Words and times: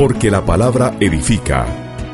Porque 0.00 0.30
la 0.30 0.44
palabra 0.46 0.96
edifica. 0.98 1.66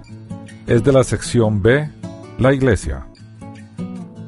es 0.67 0.85
de 0.85 0.93
la 0.93 1.05
sección 1.05 1.63
B, 1.63 1.89
la 2.37 2.53
iglesia. 2.53 3.07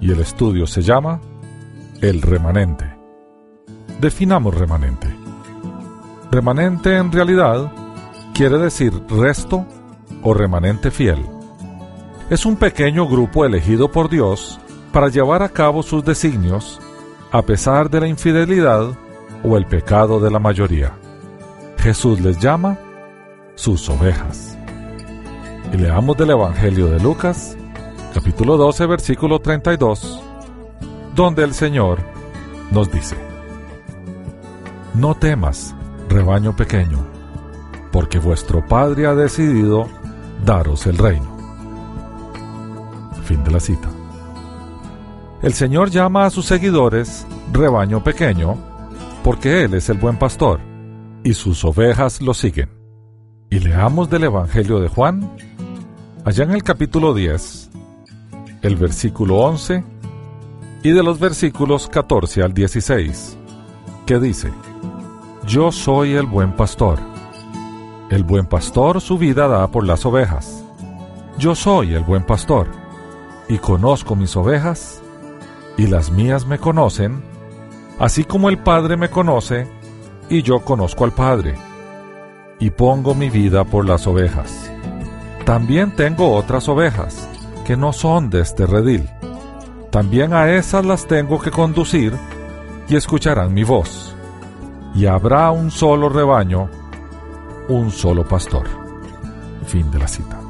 Y 0.01 0.13
el 0.13 0.21
estudio 0.21 0.67
se 0.67 0.81
llama 0.81 1.21
El 2.01 2.23
remanente. 2.23 2.87
Definamos 4.01 4.55
remanente. 4.55 5.26
Remanente 6.31 6.97
en 6.97 7.13
realidad 7.13 7.73
quiere 8.35 8.59
decir 8.59 8.93
resto 9.09 9.65
o 10.23 10.35
remanente 10.35 10.91
fiel. 10.91 11.25
Es 12.29 12.45
un 12.45 12.57
pequeño 12.57 13.07
grupo 13.07 13.45
elegido 13.45 13.91
por 13.91 14.09
Dios 14.09 14.59
para 14.93 15.09
llevar 15.09 15.43
a 15.43 15.49
cabo 15.49 15.83
sus 15.83 16.05
designios 16.05 16.81
a 17.31 17.43
pesar 17.43 17.89
de 17.89 18.01
la 18.01 18.09
infidelidad 18.09 18.91
o 19.45 19.57
el 19.57 19.67
pecado 19.67 20.19
de 20.19 20.31
la 20.31 20.41
mayoría. 20.41 20.93
Jesús 21.79 22.21
les 22.21 22.39
llama 22.41 22.79
sus 23.55 23.89
ovejas. 23.89 24.59
Y 25.73 25.77
leamos 25.77 26.17
del 26.17 26.31
Evangelio 26.31 26.89
de 26.89 26.99
Lucas, 26.99 27.57
capítulo 28.13 28.57
12, 28.57 28.87
versículo 28.87 29.39
32, 29.39 30.21
donde 31.15 31.45
el 31.45 31.55
Señor 31.55 32.01
nos 32.73 32.91
dice, 32.91 33.17
No 34.95 35.15
temas, 35.15 35.76
rebaño 36.09 36.55
pequeño, 36.55 37.07
porque 37.93 38.19
vuestro 38.19 38.65
Padre 38.65 39.07
ha 39.07 39.15
decidido 39.15 39.89
daros 40.45 40.87
el 40.87 40.99
reino. 40.99 41.37
Fin 43.25 43.43
de 43.45 43.51
la 43.51 43.61
cita. 43.61 43.89
El 45.43 45.53
Señor 45.53 45.91
llama 45.91 46.27
a 46.27 46.31
sus 46.31 46.47
seguidores 46.47 47.27
rebaño 47.53 48.03
pequeño 48.03 48.57
porque 49.23 49.65
Él 49.65 49.75
es 49.75 49.89
el 49.89 49.99
buen 49.99 50.19
pastor 50.19 50.61
y 51.25 51.35
sus 51.35 51.65
ovejas 51.65 52.23
lo 52.23 52.35
siguen. 52.35 52.71
Y 53.51 53.59
leamos 53.59 54.09
del 54.09 54.25
Evangelio 54.25 54.81
de 54.81 54.89
Juan, 54.89 55.29
allá 56.25 56.45
en 56.45 56.53
el 56.53 56.63
capítulo 56.63 57.15
10, 57.15 57.71
el 58.63 58.77
versículo 58.77 59.39
11 59.39 59.85
y 60.83 60.91
de 60.91 61.03
los 61.03 61.19
versículos 61.19 61.89
14 61.89 62.43
al 62.43 62.55
16, 62.55 63.37
que 64.07 64.19
dice, 64.21 64.53
Yo 65.47 65.71
soy 65.71 66.15
el 66.15 66.27
buen 66.27 66.57
pastor. 66.57 66.99
El 68.11 68.25
buen 68.25 68.47
pastor 68.47 69.01
su 69.01 69.17
vida 69.17 69.47
da 69.47 69.69
por 69.69 69.87
las 69.87 70.05
ovejas. 70.05 70.65
Yo 71.39 71.55
soy 71.55 71.95
el 71.95 72.03
buen 72.03 72.25
pastor, 72.25 72.67
y 73.49 73.59
conozco 73.59 74.17
mis 74.17 74.37
ovejas, 74.37 75.01
y 75.77 75.87
las 75.87 76.11
mías 76.11 76.47
me 76.47 76.59
conocen, 76.59 77.23
así 78.01 78.25
como 78.25 78.49
el 78.49 78.59
Padre 78.59 78.97
me 78.97 79.09
conoce, 79.09 79.69
y 80.29 80.43
yo 80.43 80.65
conozco 80.65 81.05
al 81.05 81.13
Padre, 81.13 81.55
y 82.59 82.71
pongo 82.71 83.15
mi 83.15 83.31
vida 83.31 83.63
por 83.63 83.87
las 83.87 84.09
ovejas. 84.09 84.73
También 85.45 85.95
tengo 85.95 86.35
otras 86.35 86.69
ovejas, 86.69 87.29
que 87.65 87.77
no 87.77 87.93
son 87.93 88.31
de 88.31 88.41
este 88.41 88.67
redil. 88.67 89.09
También 89.93 90.33
a 90.33 90.51
esas 90.51 90.85
las 90.85 91.07
tengo 91.07 91.41
que 91.41 91.53
conducir, 91.53 92.15
y 92.89 92.97
escucharán 92.97 93.55
mi 93.55 93.63
voz. 93.63 94.06
Y 94.97 95.05
habrá 95.05 95.51
un 95.51 95.71
solo 95.71 96.09
rebaño, 96.09 96.71
un 97.69 97.91
solo 97.91 98.27
pastor. 98.27 98.67
Fin 99.67 99.91
de 99.91 99.99
la 99.99 100.09
cita. 100.09 100.41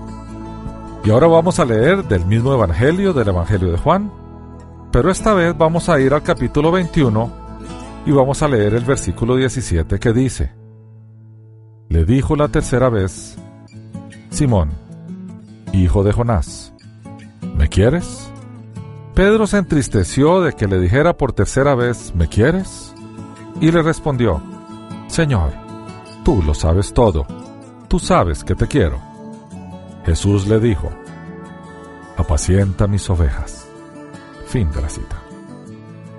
Y 1.05 1.11
ahora 1.11 1.27
vamos 1.27 1.59
a 1.59 1.65
leer 1.65 2.05
del 2.05 2.25
mismo 2.27 2.55
Evangelio, 2.55 3.13
del 3.13 3.29
Evangelio 3.29 3.73
de 3.73 3.79
Juan, 3.79 4.13
pero 4.93 5.11
esta 5.11 5.35
vez 5.35 5.57
vamos 5.59 5.89
a 5.89 6.01
ir 6.01 6.15
al 6.15 6.23
capítulo 6.23 6.71
21 6.71 7.31
y 8.07 8.13
vamos 8.13 8.41
a 8.43 8.49
leer 8.49 8.75
el 8.75 8.85
versículo 8.85 9.35
17 9.35 9.99
que 9.99 10.13
dice, 10.13 10.53
Le 11.89 12.05
dijo 12.05 12.37
la 12.37 12.47
tercera 12.47 12.89
vez, 12.89 13.37
Simón, 14.31 14.71
hijo 15.73 16.05
de 16.05 16.13
Jonás, 16.13 16.73
¿me 17.57 17.69
quieres? 17.69 18.31
Pedro 19.15 19.49
se 19.49 19.59
entristeció 19.59 20.41
de 20.41 20.53
que 20.53 20.69
le 20.69 20.79
dijera 20.79 21.17
por 21.17 21.33
tercera 21.33 21.75
vez, 21.75 22.15
¿me 22.15 22.29
quieres? 22.29 22.86
Y 23.61 23.71
le 23.71 23.83
respondió, 23.83 24.43
Señor, 25.09 25.53
tú 26.25 26.43
lo 26.43 26.55
sabes 26.55 26.93
todo, 26.93 27.27
tú 27.89 27.99
sabes 27.99 28.45
que 28.45 28.55
te 28.55 28.67
quiero. 28.67 28.99
Jesús 30.05 30.47
le 30.47 30.61
dijo, 30.61 30.91
apacienta 32.17 32.87
mis 32.87 33.09
ovejas. 33.09 33.67
Fin 34.47 34.71
de 34.73 34.83
la 34.83 34.89
cita. 34.89 35.17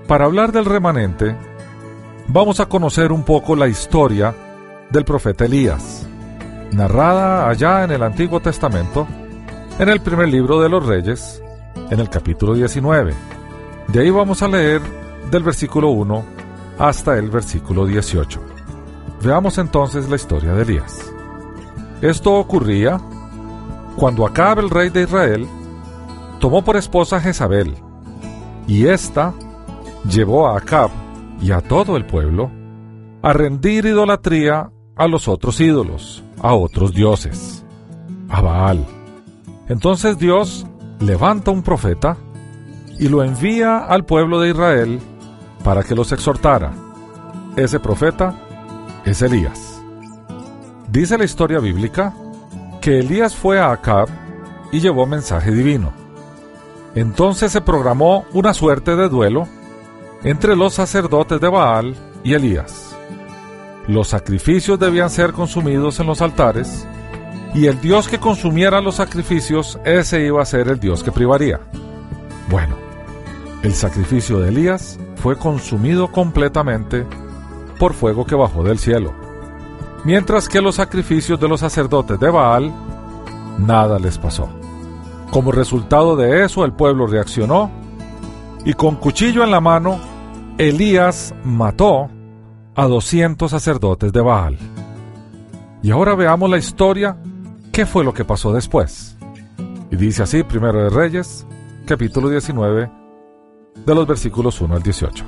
Para 0.07 0.25
hablar 0.25 0.51
del 0.51 0.65
remanente, 0.65 1.35
vamos 2.27 2.59
a 2.59 2.65
conocer 2.65 3.11
un 3.11 3.23
poco 3.23 3.55
la 3.55 3.67
historia 3.67 4.33
del 4.89 5.05
profeta 5.05 5.45
Elías, 5.45 6.07
narrada 6.71 7.49
allá 7.49 7.83
en 7.83 7.91
el 7.91 8.03
Antiguo 8.03 8.39
Testamento, 8.39 9.07
en 9.77 9.89
el 9.89 10.01
primer 10.01 10.29
libro 10.29 10.59
de 10.59 10.69
los 10.69 10.85
Reyes, 10.85 11.41
en 11.89 11.99
el 11.99 12.09
capítulo 12.09 12.55
19. 12.55 13.13
De 13.89 13.99
ahí 13.99 14.09
vamos 14.09 14.41
a 14.41 14.47
leer 14.47 14.81
del 15.29 15.43
versículo 15.43 15.89
1 15.89 16.36
hasta 16.79 17.17
el 17.17 17.29
versículo 17.29 17.85
18. 17.85 18.39
Veamos 19.23 19.57
entonces 19.57 20.09
la 20.09 20.15
historia 20.15 20.53
de 20.53 20.61
Elías. 20.61 21.11
Esto 22.01 22.33
ocurría 22.35 23.01
cuando 23.95 24.27
Acab, 24.27 24.59
el 24.59 24.69
rey 24.69 24.89
de 24.89 25.03
Israel, 25.03 25.47
tomó 26.39 26.63
por 26.63 26.77
esposa 26.77 27.17
a 27.17 27.19
Jezabel, 27.19 27.75
y 28.67 28.85
ésta 28.85 29.33
llevó 30.07 30.47
a 30.47 30.57
Acab 30.57 30.91
y 31.41 31.51
a 31.51 31.61
todo 31.61 31.97
el 31.97 32.05
pueblo 32.05 32.51
a 33.23 33.33
rendir 33.33 33.85
idolatría 33.85 34.69
a 34.95 35.07
los 35.07 35.27
otros 35.27 35.59
ídolos, 35.59 36.23
a 36.41 36.53
otros 36.53 36.93
dioses, 36.93 37.65
a 38.29 38.41
Baal. 38.41 38.85
Entonces 39.67 40.17
Dios 40.19 40.67
levanta 40.99 41.51
un 41.51 41.63
profeta 41.63 42.17
y 42.99 43.09
lo 43.09 43.23
envía 43.23 43.79
al 43.79 44.05
pueblo 44.05 44.39
de 44.39 44.49
Israel 44.49 44.99
para 45.63 45.83
que 45.83 45.95
los 45.95 46.11
exhortara. 46.11 46.71
Ese 47.55 47.79
profeta 47.79 48.35
es 49.05 49.21
Elías. 49.21 49.81
Dice 50.89 51.17
la 51.17 51.25
historia 51.25 51.59
bíblica 51.59 52.13
que 52.81 52.99
Elías 52.99 53.35
fue 53.35 53.59
a 53.59 53.71
Acab 53.71 54.07
y 54.71 54.79
llevó 54.79 55.05
mensaje 55.05 55.51
divino. 55.51 55.91
Entonces 56.95 57.51
se 57.51 57.61
programó 57.61 58.25
una 58.33 58.53
suerte 58.53 58.95
de 58.95 59.09
duelo 59.09 59.47
entre 60.23 60.55
los 60.55 60.73
sacerdotes 60.73 61.39
de 61.39 61.49
Baal 61.49 61.95
y 62.23 62.33
Elías. 62.33 62.95
Los 63.87 64.09
sacrificios 64.09 64.79
debían 64.79 65.09
ser 65.09 65.33
consumidos 65.33 65.99
en 65.99 66.07
los 66.07 66.21
altares 66.21 66.87
y 67.53 67.67
el 67.67 67.79
Dios 67.79 68.07
que 68.07 68.19
consumiera 68.19 68.81
los 68.81 68.95
sacrificios, 68.95 69.79
ese 69.85 70.25
iba 70.25 70.41
a 70.41 70.45
ser 70.45 70.67
el 70.67 70.79
Dios 70.79 71.03
que 71.03 71.11
privaría. 71.11 71.59
Bueno, 72.49 72.75
el 73.63 73.73
sacrificio 73.73 74.39
de 74.39 74.49
Elías 74.49 74.99
fue 75.17 75.35
consumido 75.35 76.11
completamente 76.11 77.05
por 77.79 77.93
fuego 77.93 78.25
que 78.25 78.35
bajó 78.35 78.63
del 78.63 78.79
cielo, 78.79 79.13
mientras 80.03 80.47
que 80.47 80.61
los 80.61 80.75
sacrificios 80.75 81.39
de 81.39 81.47
los 81.47 81.59
sacerdotes 81.59 82.19
de 82.19 82.29
Baal, 82.29 82.73
nada 83.59 83.99
les 83.99 84.17
pasó. 84.17 84.49
Como 85.31 85.51
resultado 85.51 86.15
de 86.15 86.45
eso, 86.45 86.63
el 86.63 86.73
pueblo 86.73 87.07
reaccionó 87.07 87.69
y 88.65 88.73
con 88.73 88.95
cuchillo 88.95 89.43
en 89.43 89.51
la 89.51 89.61
mano, 89.61 89.99
Elías 90.57 91.33
mató 91.43 92.09
a 92.75 92.87
200 92.87 93.49
sacerdotes 93.49 94.11
de 94.11 94.21
Baal. 94.21 94.57
Y 95.83 95.91
ahora 95.91 96.15
veamos 96.15 96.49
la 96.49 96.57
historia, 96.57 97.17
qué 97.71 97.85
fue 97.85 98.03
lo 98.03 98.13
que 98.13 98.25
pasó 98.25 98.51
después. 98.51 99.17
Y 99.91 99.95
dice 99.95 100.23
así, 100.23 100.43
primero 100.43 100.83
de 100.83 100.89
Reyes, 100.89 101.45
capítulo 101.85 102.29
19, 102.29 102.89
de 103.85 103.95
los 103.95 104.07
versículos 104.07 104.59
1 104.61 104.75
al 104.75 104.83
18. 104.83 105.25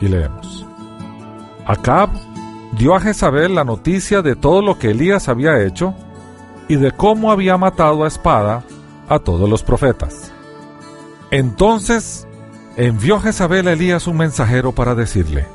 Y 0.00 0.08
leemos. 0.08 0.66
Acab 1.66 2.10
dio 2.72 2.94
a 2.94 3.00
Jezabel 3.00 3.54
la 3.54 3.64
noticia 3.64 4.22
de 4.22 4.36
todo 4.36 4.62
lo 4.62 4.78
que 4.78 4.90
Elías 4.90 5.28
había 5.28 5.62
hecho 5.62 5.94
y 6.68 6.76
de 6.76 6.92
cómo 6.92 7.30
había 7.30 7.56
matado 7.56 8.04
a 8.04 8.08
espada 8.08 8.64
a 9.08 9.18
todos 9.18 9.48
los 9.48 9.62
profetas. 9.62 10.32
Entonces 11.30 12.26
envió 12.76 13.20
Jezabel 13.20 13.68
a 13.68 13.72
Elías 13.72 14.06
un 14.06 14.16
mensajero 14.16 14.72
para 14.72 14.94
decirle, 14.94 15.46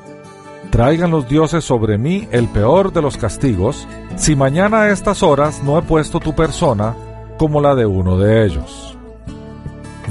Traigan 0.70 1.12
los 1.12 1.28
dioses 1.30 1.64
sobre 1.64 1.98
mí 1.98 2.28
el 2.32 2.50
peor 2.50 2.92
de 2.92 3.02
los 3.02 3.18
castigos, 3.18 3.88
si 4.18 4.36
mañana 4.36 4.82
a 4.82 4.90
estas 4.90 5.24
horas 5.24 5.64
no 5.64 5.78
he 5.78 5.82
puesto 5.82 6.20
tu 6.20 6.36
persona 6.36 6.96
como 7.38 7.62
la 7.62 7.76
de 7.76 7.86
uno 7.86 8.18
de 8.18 8.46
ellos. 8.46 8.98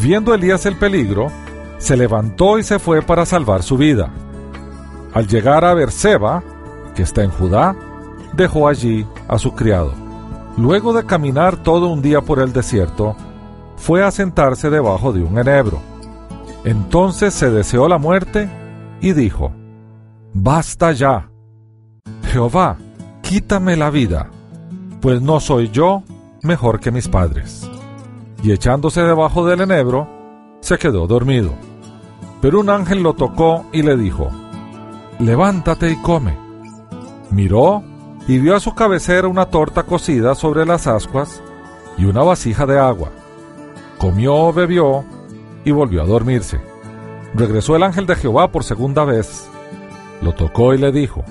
Viendo 0.00 0.32
Elías 0.32 0.64
el 0.64 0.76
peligro, 0.76 1.30
se 1.78 1.96
levantó 1.96 2.58
y 2.58 2.62
se 2.62 2.78
fue 2.78 3.02
para 3.02 3.26
salvar 3.26 3.62
su 3.62 3.76
vida. 3.76 4.10
Al 5.12 5.26
llegar 5.26 5.64
a 5.64 5.74
Berseba, 5.74 6.42
que 6.94 7.02
está 7.02 7.22
en 7.22 7.30
Judá, 7.30 7.76
dejó 8.32 8.68
allí 8.68 9.06
a 9.28 9.38
su 9.38 9.54
criado. 9.54 9.92
Luego 10.56 10.92
de 10.92 11.04
caminar 11.04 11.56
todo 11.56 11.88
un 11.88 12.02
día 12.02 12.20
por 12.20 12.38
el 12.38 12.52
desierto, 12.52 13.16
fue 13.76 14.02
a 14.02 14.10
sentarse 14.10 14.70
debajo 14.70 15.12
de 15.12 15.22
un 15.22 15.38
enebro. 15.38 15.80
Entonces 16.64 17.34
se 17.34 17.50
deseó 17.50 17.88
la 17.88 17.98
muerte 17.98 18.48
y 19.00 19.12
dijo, 19.12 19.52
Basta 20.32 20.92
ya. 20.92 21.28
Jehová, 22.24 22.76
quítame 23.22 23.76
la 23.76 23.90
vida, 23.90 24.30
pues 25.00 25.20
no 25.22 25.38
soy 25.38 25.70
yo 25.70 26.02
mejor 26.42 26.80
que 26.80 26.90
mis 26.90 27.08
padres. 27.08 27.68
Y 28.42 28.52
echándose 28.52 29.02
debajo 29.02 29.46
del 29.46 29.60
enebro, 29.60 30.08
se 30.64 30.78
quedó 30.78 31.06
dormido. 31.06 31.52
Pero 32.40 32.60
un 32.60 32.70
ángel 32.70 33.02
lo 33.02 33.12
tocó 33.12 33.66
y 33.70 33.82
le 33.82 33.98
dijo, 33.98 34.30
Levántate 35.18 35.92
y 35.92 35.96
come. 35.96 36.38
Miró 37.30 37.82
y 38.26 38.38
vio 38.38 38.56
a 38.56 38.60
su 38.60 38.74
cabecera 38.74 39.28
una 39.28 39.44
torta 39.44 39.82
cocida 39.82 40.34
sobre 40.34 40.64
las 40.64 40.86
ascuas 40.86 41.42
y 41.98 42.06
una 42.06 42.22
vasija 42.22 42.64
de 42.64 42.78
agua. 42.78 43.10
Comió, 43.98 44.54
bebió 44.54 45.04
y 45.66 45.70
volvió 45.70 46.02
a 46.02 46.06
dormirse. 46.06 46.58
Regresó 47.34 47.76
el 47.76 47.82
ángel 47.82 48.06
de 48.06 48.16
Jehová 48.16 48.50
por 48.50 48.64
segunda 48.64 49.04
vez. 49.04 49.46
Lo 50.22 50.32
tocó 50.32 50.72
y 50.72 50.78
le 50.78 50.92
dijo, 50.92 51.24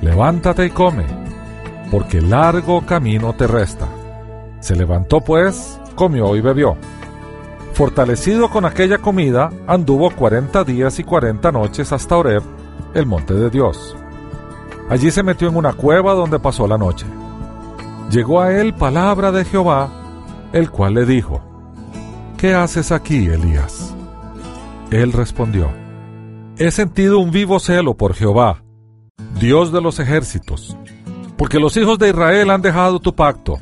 Levántate 0.00 0.66
y 0.66 0.70
come, 0.70 1.06
porque 1.90 2.20
largo 2.20 2.86
camino 2.86 3.34
te 3.34 3.48
resta. 3.48 3.88
Se 4.60 4.76
levantó 4.76 5.20
pues, 5.20 5.80
comió 5.96 6.36
y 6.36 6.40
bebió. 6.40 6.76
Fortalecido 7.74 8.50
con 8.50 8.64
aquella 8.66 8.98
comida, 8.98 9.50
anduvo 9.66 10.08
cuarenta 10.12 10.62
días 10.62 11.00
y 11.00 11.04
cuarenta 11.04 11.50
noches 11.50 11.92
hasta 11.92 12.16
Oreb, 12.16 12.44
el 12.94 13.04
monte 13.04 13.34
de 13.34 13.50
Dios. 13.50 13.96
Allí 14.88 15.10
se 15.10 15.24
metió 15.24 15.48
en 15.48 15.56
una 15.56 15.72
cueva 15.72 16.14
donde 16.14 16.38
pasó 16.38 16.68
la 16.68 16.78
noche. 16.78 17.04
Llegó 18.12 18.40
a 18.40 18.52
él 18.52 18.74
palabra 18.74 19.32
de 19.32 19.44
Jehová, 19.44 19.90
el 20.52 20.70
cual 20.70 20.94
le 20.94 21.04
dijo, 21.04 21.42
¿Qué 22.36 22.54
haces 22.54 22.92
aquí, 22.92 23.26
Elías? 23.26 23.92
Él 24.92 25.12
respondió, 25.12 25.68
He 26.56 26.70
sentido 26.70 27.18
un 27.18 27.32
vivo 27.32 27.58
celo 27.58 27.96
por 27.96 28.14
Jehová, 28.14 28.62
Dios 29.40 29.72
de 29.72 29.80
los 29.80 29.98
ejércitos, 29.98 30.76
porque 31.36 31.58
los 31.58 31.76
hijos 31.76 31.98
de 31.98 32.10
Israel 32.10 32.50
han 32.50 32.62
dejado 32.62 33.00
tu 33.00 33.16
pacto, 33.16 33.58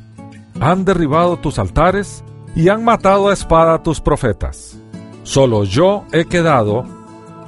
han 0.60 0.84
derribado 0.84 1.38
tus 1.38 1.58
altares 1.58 2.22
y 2.54 2.68
han 2.68 2.84
matado 2.84 3.28
a 3.28 3.32
espada 3.32 3.74
a 3.74 3.82
tus 3.82 4.00
profetas. 4.00 4.78
Solo 5.22 5.64
yo 5.64 6.04
he 6.12 6.24
quedado 6.26 6.84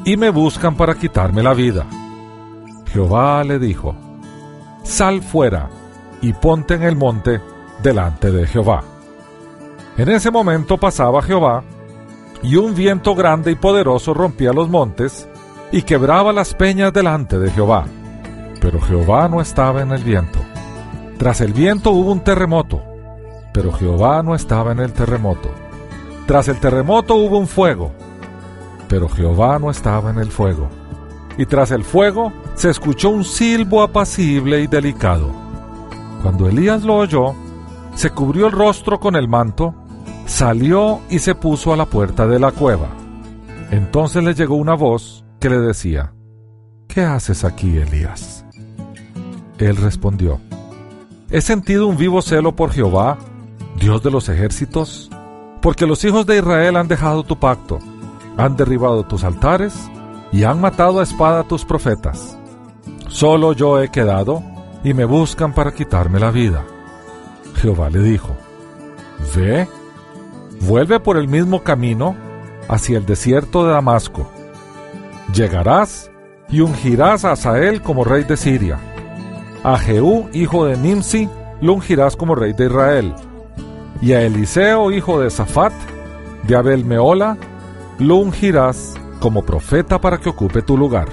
y 0.05 0.17
me 0.17 0.31
buscan 0.31 0.77
para 0.77 0.95
quitarme 0.95 1.43
la 1.43 1.55
vida. 1.55 1.87
Jehová 2.93 3.43
le 3.45 3.59
dijo, 3.59 3.95
Sal 4.83 5.23
fuera 5.23 5.69
y 6.21 6.33
ponte 6.33 6.75
en 6.75 6.83
el 6.83 6.97
monte 6.97 7.41
delante 7.83 8.31
de 8.31 8.47
Jehová. 8.47 8.83
En 9.97 10.09
ese 10.09 10.31
momento 10.31 10.77
pasaba 10.79 11.23
Jehová, 11.23 11.63
y 12.43 12.57
un 12.57 12.75
viento 12.75 13.15
grande 13.15 13.53
y 13.53 13.55
poderoso 13.55 14.13
rompía 14.13 14.53
los 14.53 14.69
montes 14.69 15.29
y 15.73 15.83
quebraba 15.83 16.33
las 16.33 16.55
peñas 16.55 16.93
delante 16.93 17.39
de 17.39 17.51
Jehová. 17.51 17.87
Pero 18.61 18.81
Jehová 18.81 19.29
no 19.29 19.41
estaba 19.41 19.83
en 19.83 19.93
el 19.93 20.05
viento. 20.05 20.39
Tras 21.19 21.41
el 21.41 21.53
viento 21.53 21.91
hubo 21.91 22.13
un 22.13 22.21
terremoto, 22.21 22.83
pero 23.55 23.73
Jehová 23.73 24.23
no 24.23 24.35
estaba 24.35 24.73
en 24.73 24.81
el 24.81 24.93
terremoto. 24.93 25.49
Tras 26.27 26.49
el 26.49 26.61
terremoto 26.61 27.15
hubo 27.15 27.39
un 27.39 27.47
fuego, 27.47 27.93
pero 28.89 29.09
Jehová 29.09 29.59
no 29.59 29.71
estaba 29.71 30.11
en 30.11 30.19
el 30.19 30.31
fuego 30.31 30.69
y 31.37 31.47
tras 31.47 31.71
el 31.71 31.85
fuego 31.85 32.33
se 32.55 32.71
escuchó 32.71 33.11
un 33.11 33.25
silbo 33.25 33.83
apacible 33.83 34.61
y 34.61 34.67
delicado. 34.67 35.31
Cuando 36.23 36.49
Elías 36.49 36.83
lo 36.83 36.97
oyó, 36.97 37.35
se 37.95 38.11
cubrió 38.11 38.47
el 38.47 38.53
rostro 38.53 38.99
con 38.99 39.17
el 39.17 39.29
manto, 39.29 39.75
salió 40.27 41.01
y 41.11 41.19
se 41.19 41.35
puso 41.35 41.73
a 41.73 41.77
la 41.77 41.87
puerta 41.87 42.27
de 42.27 42.39
la 42.39 42.51
cueva. 42.51 42.89
Entonces 43.71 44.23
le 44.23 44.35
llegó 44.35 44.57
una 44.57 44.75
voz 44.75 45.25
que 45.41 45.51
le 45.51 45.59
decía, 45.59 46.13
¿Qué 46.89 47.03
haces 47.03 47.45
aquí, 47.45 47.77
Elías? 47.77 48.45
Él 49.59 49.77
respondió, 49.77 50.41
He 51.31 51.41
sentido 51.41 51.87
un 51.87 51.97
vivo 51.97 52.23
celo 52.23 52.55
por 52.55 52.71
Jehová, 52.71 53.19
Dios 53.77 54.03
de 54.03 54.11
los 54.11 54.29
ejércitos, 54.29 55.11
porque 55.61 55.87
los 55.87 56.05
hijos 56.05 56.27
de 56.27 56.39
Israel 56.39 56.77
han 56.77 56.89
dejado 56.89 57.23
tu 57.23 57.39
pacto, 57.39 57.79
han 58.37 58.57
derribado 58.57 59.05
tus 59.05 59.25
altares 59.25 59.75
y 60.33 60.45
han 60.45 60.61
matado 60.61 61.01
a 61.01 61.03
espada 61.03 61.41
a 61.41 61.45
tus 61.45 61.65
profetas. 61.65 62.39
Solo 63.09 63.53
yo 63.53 63.81
he 63.81 63.91
quedado 63.91 64.43
y 64.83 64.95
me 64.95 65.05
buscan 65.05 65.53
para 65.53 65.73
quitarme 65.73 66.19
la 66.19 66.31
vida. 66.31 66.65
Jehová 67.57 67.91
le 67.91 68.01
dijo, 68.01 68.37
Ve, 69.35 69.69
vuelve 70.61 71.01
por 71.01 71.17
el 71.17 71.29
mismo 71.29 71.63
camino 71.63 72.17
hacia 72.69 72.99
el 72.99 73.07
desierto 73.07 73.67
de 73.67 73.73
Damasco. 73.73 74.31
Llegarás 75.33 76.11
y 76.49 76.61
ungirás 76.61 77.25
a 77.25 77.33
Asael 77.33 77.83
como 77.83 78.05
rey 78.05 78.25
de 78.25 78.37
Siria. 78.37 78.79
A 79.63 79.79
Jehú, 79.79 80.29
hijo 80.33 80.67
de 80.67 80.77
Nimsi, 80.77 81.29
lo 81.61 81.75
ungirás 81.75 82.17
como 82.17 82.35
rey 82.35 82.53
de 82.53 82.67
Israel. 82.67 83.15
Y 84.01 84.13
a 84.13 84.23
Eliseo, 84.23 84.91
hijo 84.91 85.21
de 85.21 85.31
Safat, 85.31 85.73
de 86.47 86.57
Abel 86.57 86.85
Meola, 86.85 87.37
lo 87.99 88.17
ungirás 88.17 88.95
como 89.21 89.45
profeta 89.45 90.01
para 90.01 90.19
que 90.19 90.29
ocupe 90.29 90.63
tu 90.63 90.77
lugar. 90.77 91.09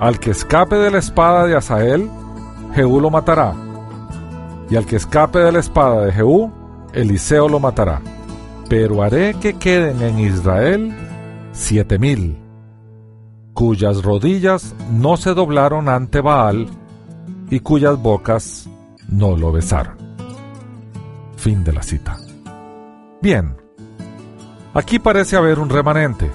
Al 0.00 0.18
que 0.18 0.30
escape 0.30 0.76
de 0.76 0.90
la 0.90 0.98
espada 0.98 1.46
de 1.46 1.56
Asael, 1.56 2.10
Jehú 2.74 3.00
lo 3.00 3.10
matará. 3.10 3.54
Y 4.68 4.76
al 4.76 4.84
que 4.84 4.96
escape 4.96 5.38
de 5.38 5.52
la 5.52 5.60
espada 5.60 6.04
de 6.04 6.12
Jehú, 6.12 6.52
Eliseo 6.92 7.48
lo 7.48 7.60
matará. 7.60 8.00
Pero 8.68 9.02
haré 9.02 9.34
que 9.34 9.54
queden 9.54 10.02
en 10.02 10.18
Israel 10.18 10.94
siete 11.52 11.98
mil, 11.98 12.36
cuyas 13.54 14.02
rodillas 14.02 14.74
no 14.92 15.16
se 15.16 15.32
doblaron 15.34 15.88
ante 15.88 16.20
Baal 16.20 16.68
y 17.48 17.60
cuyas 17.60 17.96
bocas 18.00 18.68
no 19.08 19.36
lo 19.36 19.52
besaron. 19.52 19.95
Fin 21.46 21.62
de 21.62 21.72
la 21.72 21.80
cita. 21.80 22.18
Bien, 23.22 23.56
aquí 24.74 24.98
parece 24.98 25.36
haber 25.36 25.60
un 25.60 25.70
remanente 25.70 26.28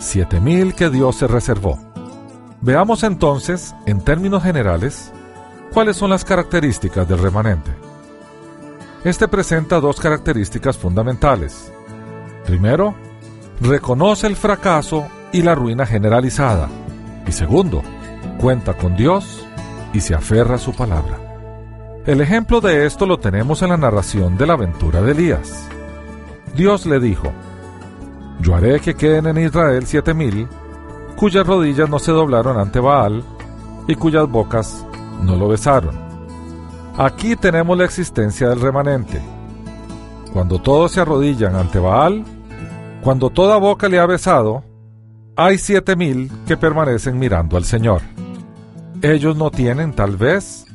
siete 0.00 0.40
mil 0.40 0.74
que 0.74 0.90
Dios 0.90 1.14
se 1.14 1.28
reservó. 1.28 1.78
Veamos 2.60 3.04
entonces, 3.04 3.72
en 3.86 4.00
términos 4.00 4.42
generales, 4.42 5.12
cuáles 5.72 5.96
son 5.96 6.10
las 6.10 6.24
características 6.24 7.06
del 7.06 7.20
remanente. 7.20 7.70
Este 9.04 9.28
presenta 9.28 9.78
dos 9.78 10.00
características 10.00 10.76
fundamentales. 10.76 11.72
Primero, 12.46 12.96
reconoce 13.60 14.26
el 14.26 14.34
fracaso 14.34 15.06
y 15.32 15.42
la 15.42 15.54
ruina 15.54 15.86
generalizada. 15.86 16.68
Y 17.28 17.30
segundo, 17.30 17.80
cuenta 18.40 18.74
con 18.74 18.96
Dios 18.96 19.46
y 19.92 20.00
se 20.00 20.16
aferra 20.16 20.56
a 20.56 20.58
su 20.58 20.72
palabra. 20.74 21.23
El 22.06 22.20
ejemplo 22.20 22.60
de 22.60 22.84
esto 22.84 23.06
lo 23.06 23.18
tenemos 23.18 23.62
en 23.62 23.70
la 23.70 23.78
narración 23.78 24.36
de 24.36 24.46
la 24.46 24.52
aventura 24.52 25.00
de 25.00 25.12
Elías. 25.12 25.66
Dios 26.54 26.84
le 26.84 27.00
dijo, 27.00 27.32
yo 28.40 28.54
haré 28.54 28.78
que 28.80 28.94
queden 28.94 29.26
en 29.26 29.38
Israel 29.38 29.86
siete 29.86 30.12
mil, 30.12 30.46
cuyas 31.16 31.46
rodillas 31.46 31.88
no 31.88 31.98
se 31.98 32.12
doblaron 32.12 32.58
ante 32.58 32.78
Baal 32.78 33.24
y 33.88 33.94
cuyas 33.94 34.28
bocas 34.28 34.86
no 35.22 35.36
lo 35.36 35.48
besaron. 35.48 35.98
Aquí 36.98 37.36
tenemos 37.36 37.78
la 37.78 37.86
existencia 37.86 38.50
del 38.50 38.60
remanente. 38.60 39.22
Cuando 40.30 40.60
todos 40.60 40.92
se 40.92 41.00
arrodillan 41.00 41.56
ante 41.56 41.78
Baal, 41.78 42.22
cuando 43.02 43.30
toda 43.30 43.56
boca 43.56 43.88
le 43.88 43.98
ha 43.98 44.04
besado, 44.04 44.62
hay 45.36 45.56
siete 45.56 45.96
mil 45.96 46.30
que 46.46 46.58
permanecen 46.58 47.18
mirando 47.18 47.56
al 47.56 47.64
Señor. 47.64 48.02
Ellos 49.00 49.36
no 49.36 49.50
tienen, 49.50 49.94
tal 49.94 50.18
vez, 50.18 50.66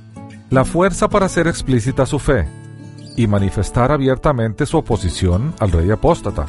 la 0.50 0.66
fuerza 0.66 1.10
para 1.10 1.28
hacer 1.28 1.48
explícita 1.48 2.06
su 2.06 2.20
fe 2.20 2.48
y 3.16 3.28
manifestar 3.28 3.92
abiertamente 3.92 4.66
su 4.66 4.78
oposición 4.78 5.54
al 5.60 5.72
rey 5.72 5.92
apóstata 5.92 6.46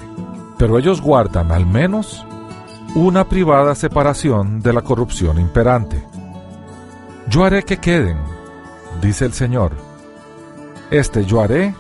pero 0.61 0.76
ellos 0.76 1.00
guardan 1.00 1.52
al 1.52 1.64
menos 1.64 2.23
una 2.95 3.26
privada 3.26 3.75
separación 3.75 4.61
de 4.61 4.75
la 4.75 4.83
corrupción 4.83 5.40
imperante. 5.40 6.04
Yo 7.30 7.47
haré 7.47 7.62
que 7.62 7.78
queden, 7.78 8.19
dice 9.00 9.25
el 9.25 9.33
Señor. 9.33 9.73
Este 10.90 11.25
yo 11.25 11.40
haré 11.40 11.75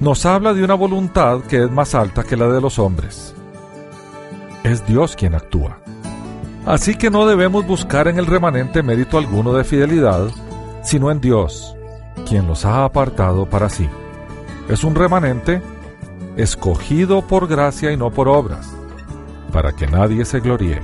nos 0.00 0.26
habla 0.26 0.52
de 0.52 0.62
una 0.62 0.74
voluntad 0.74 1.40
que 1.44 1.64
es 1.64 1.70
más 1.70 1.94
alta 1.94 2.22
que 2.22 2.36
la 2.36 2.48
de 2.48 2.60
los 2.60 2.78
hombres. 2.78 3.34
Es 4.64 4.86
Dios 4.86 5.16
quien 5.16 5.34
actúa. 5.34 5.78
Así 6.66 6.96
que 6.96 7.08
no 7.08 7.26
debemos 7.26 7.66
buscar 7.66 8.06
en 8.06 8.18
el 8.18 8.26
remanente 8.26 8.82
mérito 8.82 9.16
alguno 9.16 9.54
de 9.54 9.64
fidelidad, 9.64 10.28
sino 10.82 11.10
en 11.10 11.20
Dios, 11.20 11.76
quien 12.28 12.46
los 12.46 12.64
ha 12.64 12.84
apartado 12.84 13.46
para 13.46 13.68
sí. 13.68 13.88
Es 14.68 14.84
un 14.84 14.94
remanente 14.94 15.62
escogido 16.36 17.22
por 17.22 17.48
gracia 17.48 17.92
y 17.92 17.96
no 17.96 18.10
por 18.10 18.28
obras, 18.28 18.72
para 19.52 19.72
que 19.72 19.86
nadie 19.86 20.24
se 20.24 20.40
gloríe. 20.40 20.80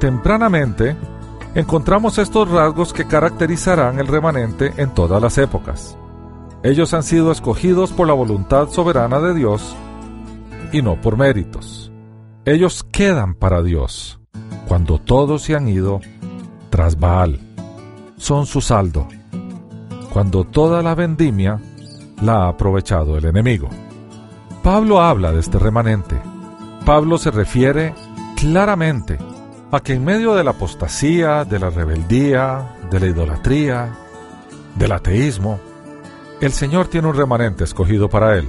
Tempranamente, 0.00 0.96
encontramos 1.54 2.18
estos 2.18 2.50
rasgos 2.50 2.92
que 2.92 3.06
caracterizarán 3.06 3.98
el 3.98 4.06
remanente 4.06 4.72
en 4.76 4.90
todas 4.90 5.20
las 5.22 5.38
épocas. 5.38 5.96
Ellos 6.62 6.92
han 6.94 7.02
sido 7.02 7.32
escogidos 7.32 7.92
por 7.92 8.06
la 8.06 8.14
voluntad 8.14 8.68
soberana 8.70 9.20
de 9.20 9.34
Dios 9.34 9.74
y 10.72 10.82
no 10.82 11.00
por 11.00 11.16
méritos. 11.16 11.90
Ellos 12.44 12.84
quedan 12.84 13.34
para 13.34 13.62
Dios 13.62 14.20
cuando 14.68 14.98
todos 14.98 15.42
se 15.42 15.54
han 15.54 15.68
ido 15.68 16.00
tras 16.70 16.98
Baal. 16.98 17.40
Son 18.16 18.46
su 18.46 18.60
saldo. 18.60 19.08
Cuando 20.16 20.44
toda 20.44 20.82
la 20.82 20.94
vendimia 20.94 21.60
la 22.22 22.44
ha 22.44 22.48
aprovechado 22.48 23.18
el 23.18 23.26
enemigo. 23.26 23.68
Pablo 24.62 25.02
habla 25.02 25.30
de 25.30 25.40
este 25.40 25.58
remanente. 25.58 26.18
Pablo 26.86 27.18
se 27.18 27.30
refiere 27.30 27.92
claramente 28.34 29.18
a 29.70 29.80
que 29.80 29.92
en 29.92 30.06
medio 30.06 30.34
de 30.34 30.42
la 30.42 30.52
apostasía, 30.52 31.44
de 31.44 31.58
la 31.58 31.68
rebeldía, 31.68 32.76
de 32.90 32.98
la 32.98 33.06
idolatría, 33.08 33.94
del 34.74 34.92
ateísmo, 34.92 35.60
el 36.40 36.52
Señor 36.52 36.88
tiene 36.88 37.08
un 37.08 37.14
remanente 37.14 37.64
escogido 37.64 38.08
para 38.08 38.38
él. 38.38 38.48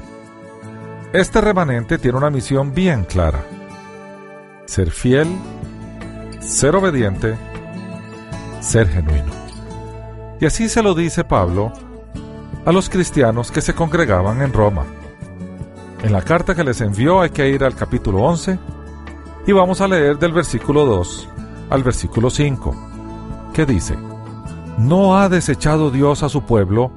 Este 1.12 1.42
remanente 1.42 1.98
tiene 1.98 2.18
una 2.18 2.30
misión 2.30 2.74
bien 2.74 3.04
clara. 3.04 3.44
Ser 4.68 4.90
fiel, 4.90 5.28
ser 6.40 6.78
obediente, 6.78 7.36
ser 8.62 8.88
genuino. 8.88 9.47
Y 10.40 10.46
así 10.46 10.70
se 10.70 10.84
lo 10.84 10.94
dice 10.94 11.24
Pablo 11.24 11.74
a 12.66 12.72
los 12.72 12.90
cristianos 12.90 13.52
que 13.52 13.62
se 13.62 13.74
congregaban 13.74 14.42
en 14.42 14.54
Roma. 14.54 14.86
En 16.04 16.12
la 16.12 16.22
carta 16.22 16.54
que 16.54 16.64
les 16.64 16.82
envió 16.82 17.22
hay 17.22 17.32
que 17.32 17.50
ir 17.50 17.64
al 17.64 17.76
capítulo 17.76 18.22
11 18.24 18.60
y 19.48 19.52
vamos 19.52 19.82
a 19.82 19.88
leer 19.88 20.20
del 20.20 20.34
versículo 20.34 20.86
2 20.86 21.30
al 21.70 21.84
versículo 21.84 22.30
5, 22.30 22.76
que 23.54 23.66
dice, 23.66 23.96
No 24.78 25.18
ha 25.18 25.30
desechado 25.30 25.90
Dios 25.90 26.24
a 26.24 26.30
su 26.30 26.44
pueblo, 26.44 26.92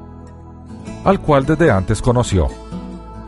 al 1.05 1.21
cual 1.21 1.47
desde 1.47 1.71
antes 1.71 2.03
conoció. 2.03 2.49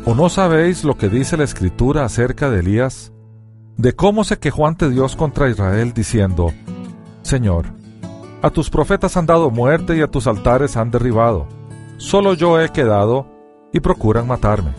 ¿O 0.05 0.15
no 0.15 0.29
sabéis 0.29 0.85
lo 0.85 0.97
que 0.97 1.09
dice 1.09 1.37
la 1.37 1.45
escritura 1.45 2.05
acerca 2.05 2.51
de 2.51 2.61
Elías? 2.61 3.13
De 3.77 3.95
cómo 3.95 4.25
se 4.25 4.39
quejó 4.39 4.67
ante 4.67 4.91
Dios 4.91 5.17
contra 5.17 5.49
Israel 5.49 5.93
diciendo, 5.95 6.53
Señor, 7.23 7.67
a 8.43 8.51
tus 8.51 8.69
profetas 8.71 9.17
han 9.17 9.27
dado 9.27 9.51
muerte 9.51 9.97
y 9.97 10.03
a 10.03 10.11
tus 10.11 10.27
altares 10.27 10.77
han 10.77 10.91
derribado. 10.91 11.47
Solo 11.97 12.35
yo 12.35 12.61
he 12.61 12.69
quedado 12.71 13.27
y 13.73 13.81
procuran 13.81 14.27
matarme. 14.27 14.73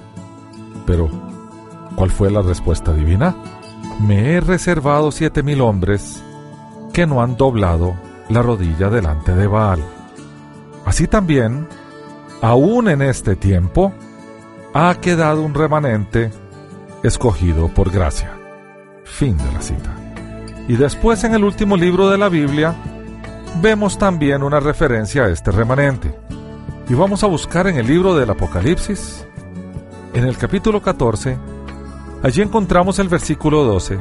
Pero, 0.85 1.09
¿cuál 1.95 2.11
fue 2.11 2.29
la 2.29 2.41
respuesta 2.41 2.93
divina? 2.93 3.35
Me 4.05 4.33
he 4.33 4.41
reservado 4.41 5.11
siete 5.11 5.43
mil 5.43 5.61
hombres 5.61 6.21
que 6.91 7.07
no 7.07 7.21
han 7.21 7.37
doblado 7.37 7.95
la 8.29 8.41
rodilla 8.41 8.89
delante 8.89 9.33
de 9.33 9.47
Baal. 9.47 9.79
Así 10.85 11.07
también, 11.07 11.67
aún 12.41 12.89
en 12.89 13.01
este 13.01 13.37
tiempo, 13.37 13.93
ha 14.73 14.95
quedado 14.95 15.41
un 15.41 15.53
remanente 15.53 16.31
escogido 17.01 17.69
por 17.69 17.91
gracia. 17.91 18.31
Fin 19.05 19.37
de 19.37 19.51
la 19.53 19.61
cita. 19.61 19.95
Y 20.67 20.75
después 20.75 21.23
en 21.23 21.33
el 21.33 21.43
último 21.43 21.77
libro 21.77 22.09
de 22.09 22.17
la 22.17 22.29
Biblia, 22.29 22.75
vemos 23.61 23.97
también 23.97 24.43
una 24.43 24.59
referencia 24.59 25.23
a 25.23 25.29
este 25.29 25.51
remanente. 25.51 26.13
Y 26.89 26.93
vamos 26.93 27.23
a 27.23 27.27
buscar 27.27 27.67
en 27.67 27.77
el 27.77 27.87
libro 27.87 28.15
del 28.15 28.29
Apocalipsis, 28.29 29.25
en 30.13 30.25
el 30.25 30.37
capítulo 30.37 30.81
14, 30.81 31.37
allí 32.23 32.41
encontramos 32.41 32.99
el 32.99 33.09
versículo 33.09 33.63
12, 33.63 33.97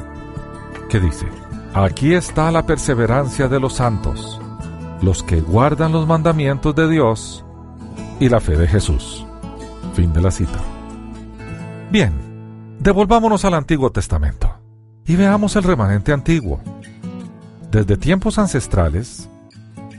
que 0.89 1.01
dice, 1.01 1.27
Aquí 1.75 2.13
está 2.13 2.51
la 2.51 2.67
perseverancia 2.67 3.49
de 3.49 3.59
los 3.59 3.75
santos, 3.75 4.41
los 5.01 5.23
que 5.23 5.41
guardan 5.41 5.93
los 5.93 6.07
mandamientos 6.07 6.75
de 6.75 6.89
Dios 6.89 7.45
y 8.21 8.29
la 8.29 8.41
fe 8.41 8.57
de 8.57 8.69
Jesús. 8.69 9.25
Fin 9.95 10.13
de 10.13 10.21
la 10.21 10.31
cita. 10.31 10.59
Bien, 11.91 12.13
devolvámonos 12.79 13.45
al 13.45 13.55
Antiguo 13.55 13.91
Testamento 13.91 14.53
y 15.07 15.17
veamos 15.17 15.57
el 15.57 15.63
remanente 15.63 16.13
antiguo. 16.13 16.61
Desde 17.71 17.97
tiempos 17.97 18.39
ancestrales, 18.39 19.31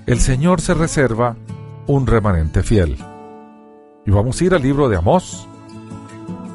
el 0.05 0.19
Señor 0.19 0.59
se 0.59 0.73
reserva 0.73 1.35
un 1.87 2.07
remanente 2.07 2.63
fiel. 2.63 2.97
Y 4.05 4.11
vamos 4.11 4.39
a 4.39 4.43
ir 4.43 4.53
al 4.53 4.61
libro 4.61 4.89
de 4.89 4.97
Amós, 4.97 5.47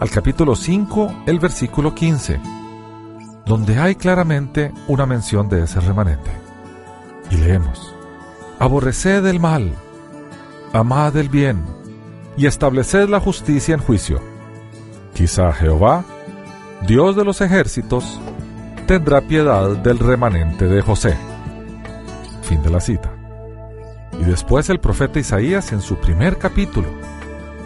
al 0.01 0.11
capítulo 0.11 0.55
5, 0.55 1.23
el 1.27 1.39
versículo 1.39 1.95
15, 1.95 2.39
donde 3.47 3.79
hay 3.79 3.95
claramente 3.95 4.73
una 4.87 5.07
mención 5.07 5.49
de 5.49 5.65
ese 5.65 5.81
remanente. 5.81 6.31
Y 7.31 7.37
leemos, 7.37 7.95
Aborreced 8.59 9.25
el 9.27 9.41
mal, 9.41 9.73
amad 10.73 11.17
el 11.17 11.29
bien, 11.29 11.65
y 12.37 12.47
estableced 12.47 13.09
la 13.09 13.21
justicia 13.21 13.75
en 13.75 13.81
juicio. 13.81 14.21
Quizá 15.15 15.53
Jehová, 15.53 16.05
Dios 16.87 17.17
de 17.17 17.25
los 17.25 17.41
ejércitos, 17.41 18.21
tendrá 18.87 19.23
piedad 19.23 19.71
del 19.77 19.99
remanente 19.99 20.67
de 20.67 20.83
José. 20.83 21.17
Fin 22.43 22.63
de 22.63 22.71
la 22.71 22.81
cita. 22.81 23.18
Y 24.21 24.25
después 24.25 24.69
el 24.69 24.81
profeta 24.81 25.19
Isaías 25.19 25.73
en 25.73 25.81
su 25.81 25.97
primer 25.97 26.39
capítulo, 26.39 26.89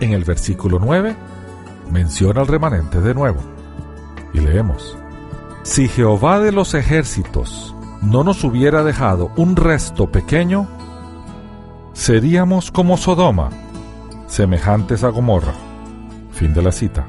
en 0.01 0.13
el 0.13 0.25
versículo 0.25 0.79
9, 0.79 1.17
menciona 1.91 2.41
al 2.41 2.47
remanente 2.47 3.01
de 3.01 3.15
nuevo. 3.15 3.41
Y 4.35 4.41
leemos, 4.41 4.97
Si 5.63 5.89
Jehová 5.89 6.41
de 6.41 6.53
los 6.53 6.75
ejércitos 6.75 7.75
no 8.03 8.25
nos 8.25 8.43
hubiera 8.45 8.83
dejado 8.83 9.31
un 9.37 9.57
resto 9.57 10.11
pequeño, 10.11 10.67
seríamos 11.93 12.71
como 12.71 12.97
Sodoma 12.97 13.51
semejantes 14.27 15.05
a 15.05 15.09
Gomorra. 15.09 15.53
Fin 16.33 16.55
de 16.55 16.63
la 16.63 16.73
cita. 16.73 17.07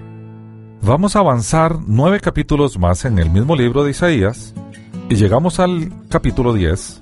Vamos 0.82 1.16
a 1.16 1.20
avanzar 1.20 1.78
nueve 1.88 2.20
capítulos 2.20 2.78
más 2.78 3.06
en 3.06 3.18
el 3.18 3.30
mismo 3.30 3.56
libro 3.56 3.86
de 3.86 3.92
Isaías 3.92 4.54
y 5.10 5.16
llegamos 5.16 5.62
al 5.62 5.92
capítulo 6.10 6.52
10, 6.52 7.02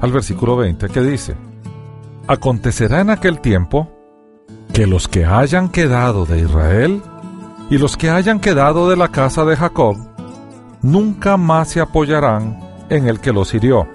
al 0.00 0.12
versículo 0.12 0.56
20, 0.56 0.88
que 0.88 1.00
dice, 1.00 1.34
Acontecerá 2.30 3.00
en 3.00 3.10
aquel 3.10 3.40
tiempo 3.40 3.90
que 4.72 4.86
los 4.86 5.08
que 5.08 5.24
hayan 5.24 5.68
quedado 5.68 6.26
de 6.26 6.38
Israel 6.38 7.02
y 7.70 7.76
los 7.76 7.96
que 7.96 8.08
hayan 8.08 8.38
quedado 8.38 8.88
de 8.88 8.96
la 8.96 9.08
casa 9.08 9.44
de 9.44 9.56
Jacob 9.56 9.96
nunca 10.80 11.36
más 11.36 11.70
se 11.70 11.80
apoyarán 11.80 12.60
en 12.88 13.08
el 13.08 13.18
que 13.18 13.32
los 13.32 13.52
hirió, 13.52 13.88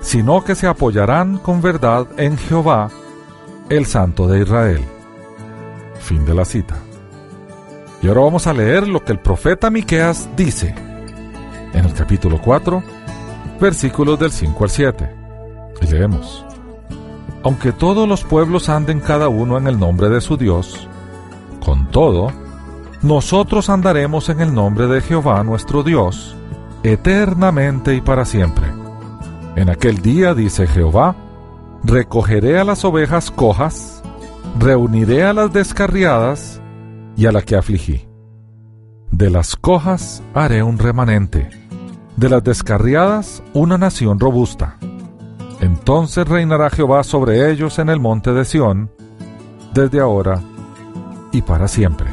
sino 0.00 0.44
que 0.44 0.54
se 0.54 0.68
apoyarán 0.68 1.38
con 1.38 1.60
verdad 1.60 2.06
en 2.16 2.38
Jehová, 2.38 2.90
el 3.68 3.86
Santo 3.86 4.28
de 4.28 4.42
Israel. 4.42 4.84
Fin 5.98 6.24
de 6.24 6.34
la 6.34 6.44
cita. 6.44 6.76
Y 8.00 8.06
ahora 8.06 8.20
vamos 8.20 8.46
a 8.46 8.52
leer 8.52 8.86
lo 8.86 9.04
que 9.04 9.10
el 9.10 9.18
profeta 9.18 9.68
Miqueas 9.68 10.28
dice 10.36 10.76
en 11.72 11.84
el 11.84 11.92
capítulo 11.92 12.40
4, 12.40 12.84
versículos 13.60 14.16
del 14.16 14.30
5 14.30 14.62
al 14.62 14.70
7. 14.70 15.16
Y 15.82 15.86
leemos: 15.88 16.44
Aunque 17.44 17.72
todos 17.72 18.08
los 18.08 18.24
pueblos 18.24 18.68
anden 18.68 19.00
cada 19.00 19.28
uno 19.28 19.58
en 19.58 19.66
el 19.68 19.78
nombre 19.78 20.08
de 20.08 20.20
su 20.20 20.36
Dios, 20.36 20.88
con 21.64 21.90
todo, 21.90 22.32
nosotros 23.02 23.70
andaremos 23.70 24.28
en 24.28 24.40
el 24.40 24.52
nombre 24.52 24.86
de 24.86 25.00
Jehová 25.00 25.44
nuestro 25.44 25.82
Dios, 25.82 26.36
eternamente 26.82 27.94
y 27.94 28.00
para 28.00 28.24
siempre. 28.24 28.66
En 29.54 29.70
aquel 29.70 30.02
día, 30.02 30.34
dice 30.34 30.66
Jehová, 30.66 31.14
recogeré 31.84 32.58
a 32.58 32.64
las 32.64 32.84
ovejas 32.84 33.30
cojas, 33.30 34.02
reuniré 34.58 35.24
a 35.24 35.32
las 35.32 35.52
descarriadas 35.52 36.60
y 37.16 37.26
a 37.26 37.32
la 37.32 37.42
que 37.42 37.56
afligí. 37.56 38.08
De 39.10 39.30
las 39.30 39.56
cojas 39.56 40.22
haré 40.34 40.62
un 40.62 40.78
remanente, 40.78 41.50
de 42.16 42.28
las 42.28 42.42
descarriadas 42.42 43.42
una 43.52 43.78
nación 43.78 44.18
robusta. 44.18 44.77
Entonces 45.60 46.26
reinará 46.28 46.70
Jehová 46.70 47.02
sobre 47.02 47.50
ellos 47.50 47.78
en 47.78 47.88
el 47.88 48.00
monte 48.00 48.32
de 48.32 48.44
Sión, 48.44 48.90
desde 49.74 50.00
ahora 50.00 50.40
y 51.32 51.42
para 51.42 51.68
siempre. 51.68 52.08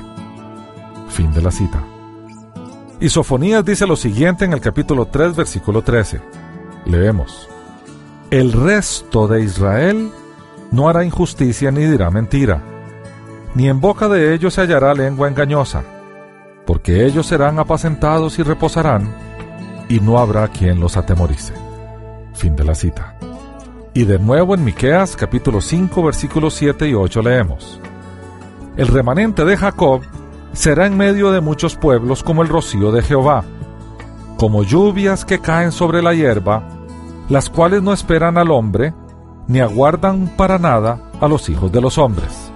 Fin 1.10 1.32
de 1.34 1.42
la 1.42 1.52
cita. 1.52 1.84
Y 3.00 3.10
dice 3.64 3.86
lo 3.86 3.96
siguiente 3.96 4.46
en 4.46 4.54
el 4.54 4.62
capítulo 4.62 5.06
3, 5.06 5.36
versículo 5.36 5.82
13. 5.82 6.22
Leemos. 6.86 7.50
El 8.32 8.52
resto 8.52 9.28
de 9.28 9.44
Israel 9.44 10.12
no 10.72 10.90
hará 10.90 11.06
injusticia 11.06 11.72
ni 11.72 11.86
dirá 11.86 12.10
mentira, 12.10 12.62
ni 13.54 13.70
en 13.70 13.80
boca 13.80 14.08
de 14.08 14.34
ellos 14.34 14.54
se 14.54 14.62
hallará 14.62 14.94
lengua 14.94 15.28
engañosa, 15.28 15.84
porque 16.66 17.06
ellos 17.06 17.28
serán 17.28 17.60
apacentados 17.60 18.40
y 18.40 18.44
reposarán, 18.44 19.16
y 19.88 20.00
no 20.00 20.18
habrá 20.18 20.48
quien 20.48 20.80
los 20.80 20.98
atemorice. 20.98 21.54
Fin 22.34 22.56
de 22.56 22.64
la 22.64 22.76
cita. 22.76 23.15
Y 23.96 24.04
de 24.04 24.20
nuevo 24.20 24.54
en 24.54 24.66
Miqueas 24.66 25.16
capítulo 25.16 25.62
5 25.62 26.04
versículos 26.04 26.54
7 26.56 26.90
y 26.90 26.94
8 26.94 27.22
leemos: 27.22 27.80
El 28.76 28.88
remanente 28.88 29.46
de 29.46 29.56
Jacob 29.56 30.02
será 30.52 30.86
en 30.86 30.98
medio 30.98 31.32
de 31.32 31.40
muchos 31.40 31.78
pueblos 31.78 32.22
como 32.22 32.44
el 32.44 32.50
rocío 32.50 32.92
de 32.92 33.02
Jehová, 33.02 33.46
como 34.38 34.64
lluvias 34.64 35.24
que 35.24 35.40
caen 35.40 35.72
sobre 35.72 36.04
la 36.04 36.14
hierba 36.14 36.76
las 37.30 37.50
cuales 37.50 37.82
no 37.82 37.94
esperan 37.94 38.38
al 38.38 38.52
hombre, 38.52 38.94
ni 39.48 39.62
aguardan 39.62 40.28
para 40.36 40.60
nada 40.60 41.00
a 41.22 41.28
los 41.30 41.50
hijos 41.50 41.72
de 41.72 41.80
los 41.82 41.98
hombres. 41.98 42.52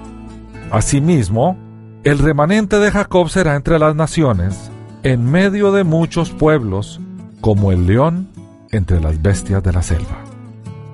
Asimismo, 0.71 1.57
el 2.03 2.19
remanente 2.19 2.79
de 2.79 2.91
Jacob 2.91 3.29
será 3.29 3.55
entre 3.55 3.79
las 3.79 3.95
naciones, 3.95 4.69
en 5.03 5.23
medio 5.23 5.71
de 5.71 5.85
muchos 5.85 6.31
pueblos, 6.31 6.99
como 7.41 7.71
el 7.71 7.87
león 7.87 8.27
entre 8.71 8.99
las 8.99 9.21
bestias 9.21 9.63
de 9.63 9.71
la 9.71 9.81
selva. 9.81 10.28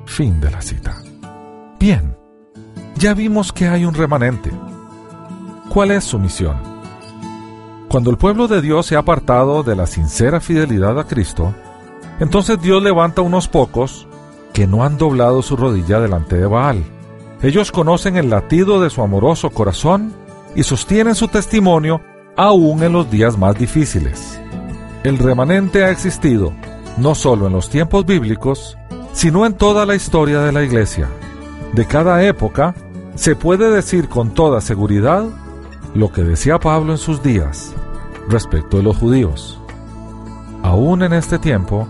Fin 0.06 0.40
de 0.40 0.52
la 0.52 0.62
cita. 0.62 1.02
Bien, 1.80 2.16
ya 2.98 3.14
vimos 3.14 3.52
que 3.52 3.68
hay 3.68 3.86
un 3.86 3.94
remanente. 3.94 4.52
¿Cuál 5.70 5.92
es 5.92 6.04
su 6.04 6.20
misión? 6.20 6.58
Cuando 7.90 8.10
el 8.10 8.18
pueblo 8.18 8.48
de 8.48 8.62
Dios 8.62 8.86
se 8.86 8.96
ha 8.96 9.00
apartado 9.00 9.64
de 9.64 9.76
la 9.76 9.88
sincera 9.88 10.40
fidelidad 10.40 11.00
a 11.00 11.06
Cristo, 11.06 11.54
entonces 12.20 12.62
Dios 12.62 12.82
levanta 12.82 13.22
unos 13.22 13.48
pocos 13.48 14.08
que 14.54 14.68
no 14.68 14.84
han 14.84 14.98
doblado 14.98 15.42
su 15.42 15.58
rodilla 15.58 16.00
delante 16.00 16.38
de 16.38 16.46
Baal. 16.46 16.84
Ellos 17.42 17.72
conocen 17.72 18.16
el 18.16 18.30
latido 18.30 18.82
de 18.82 18.90
su 18.90 19.02
amoroso 19.02 19.50
corazón 19.50 20.14
y 20.56 20.64
sostienen 20.64 21.16
su 21.16 21.28
testimonio 21.28 22.02
aún 22.38 22.84
en 22.84 22.94
los 22.94 23.10
días 23.12 23.38
más 23.38 23.58
difíciles. 23.58 24.40
El 25.04 25.18
remanente 25.18 25.84
ha 25.84 25.92
existido 25.92 26.54
no 26.98 27.14
solo 27.14 27.48
en 27.48 27.54
los 27.54 27.70
tiempos 27.70 28.06
bíblicos, 28.06 28.78
sino 29.16 29.46
en 29.46 29.54
toda 29.54 29.86
la 29.86 29.96
historia 29.96 30.42
de 30.42 30.52
la 30.52 30.62
Iglesia. 30.62 31.10
De 31.74 31.86
cada 31.86 32.22
época, 32.24 32.76
se 33.16 33.36
puede 33.36 33.72
decir 33.72 34.10
con 34.10 34.32
toda 34.32 34.60
seguridad 34.60 35.24
lo 35.94 36.12
que 36.12 36.22
decía 36.22 36.60
Pablo 36.60 36.92
en 36.92 36.98
sus 36.98 37.24
días 37.24 37.74
respecto 38.28 38.76
de 38.78 38.84
los 38.84 38.98
judíos. 38.98 39.58
Aún 40.64 41.02
en 41.02 41.14
este 41.14 41.40
tiempo, 41.40 41.88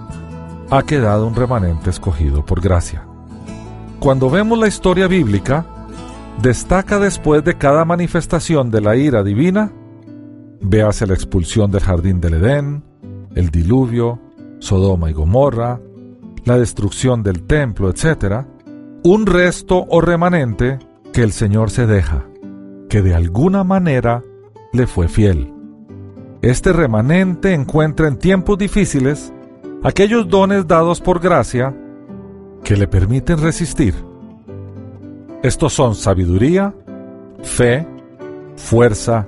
ha 0.70 0.84
quedado 0.84 1.26
un 1.26 1.36
remanente 1.36 1.90
escogido 1.90 2.46
por 2.46 2.62
gracia. 2.62 3.04
Cuando 4.00 4.30
vemos 4.30 4.60
la 4.60 4.68
historia 4.68 5.08
bíblica, 5.08 5.66
destaca 6.44 7.00
después 7.00 7.44
de 7.44 7.58
cada 7.58 7.86
manifestación 7.86 8.70
de 8.70 8.82
la 8.82 8.96
ira 8.96 9.24
divina, 9.24 9.72
véase 10.62 11.08
la 11.08 11.16
expulsión 11.16 11.72
del 11.72 11.82
jardín 11.82 12.22
del 12.22 12.36
Edén, 12.36 12.84
el 13.34 13.50
diluvio, 13.50 14.20
Sodoma 14.60 15.10
y 15.10 15.14
Gomorra, 15.14 15.80
la 16.46 16.58
destrucción 16.58 17.24
del 17.24 17.44
templo, 17.44 17.90
etc., 17.90 18.46
un 19.04 19.26
resto 19.26 19.86
o 19.90 20.02
remanente 20.02 20.80
que 21.12 21.24
el 21.24 21.32
Señor 21.32 21.72
se 21.72 21.86
deja, 21.86 22.26
que 22.90 23.02
de 23.02 23.14
alguna 23.14 23.64
manera 23.64 24.24
le 24.72 24.88
fue 24.88 25.08
fiel. 25.08 25.54
Este 26.42 26.72
remanente 26.72 27.54
encuentra 27.54 28.08
en 28.08 28.18
tiempos 28.18 28.58
difíciles 28.58 29.34
aquellos 29.84 30.30
dones 30.30 30.68
dados 30.68 31.02
por 31.02 31.20
gracia 31.20 31.76
que 32.64 32.78
le 32.78 32.88
permiten 32.88 33.40
resistir. 33.40 33.96
Estos 35.42 35.74
son 35.74 35.96
sabiduría, 35.96 36.74
fe, 37.44 37.88
fuerza 38.56 39.28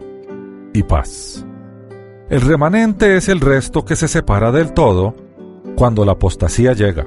y 0.73 0.83
paz. 0.83 1.45
El 2.29 2.41
remanente 2.41 3.15
es 3.15 3.29
el 3.29 3.39
resto 3.39 3.85
que 3.85 3.95
se 3.95 4.07
separa 4.07 4.51
del 4.51 4.73
todo 4.73 5.26
cuando 5.77 6.03
la 6.03 6.13
apostasía 6.13 6.73
llega. 6.73 7.05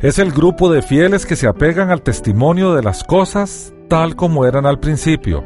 Es 0.00 0.18
el 0.18 0.32
grupo 0.32 0.70
de 0.70 0.82
fieles 0.82 1.24
que 1.24 1.36
se 1.36 1.46
apegan 1.46 1.90
al 1.90 2.02
testimonio 2.02 2.74
de 2.74 2.82
las 2.82 3.04
cosas 3.04 3.72
tal 3.88 4.16
como 4.16 4.44
eran 4.44 4.66
al 4.66 4.80
principio 4.80 5.44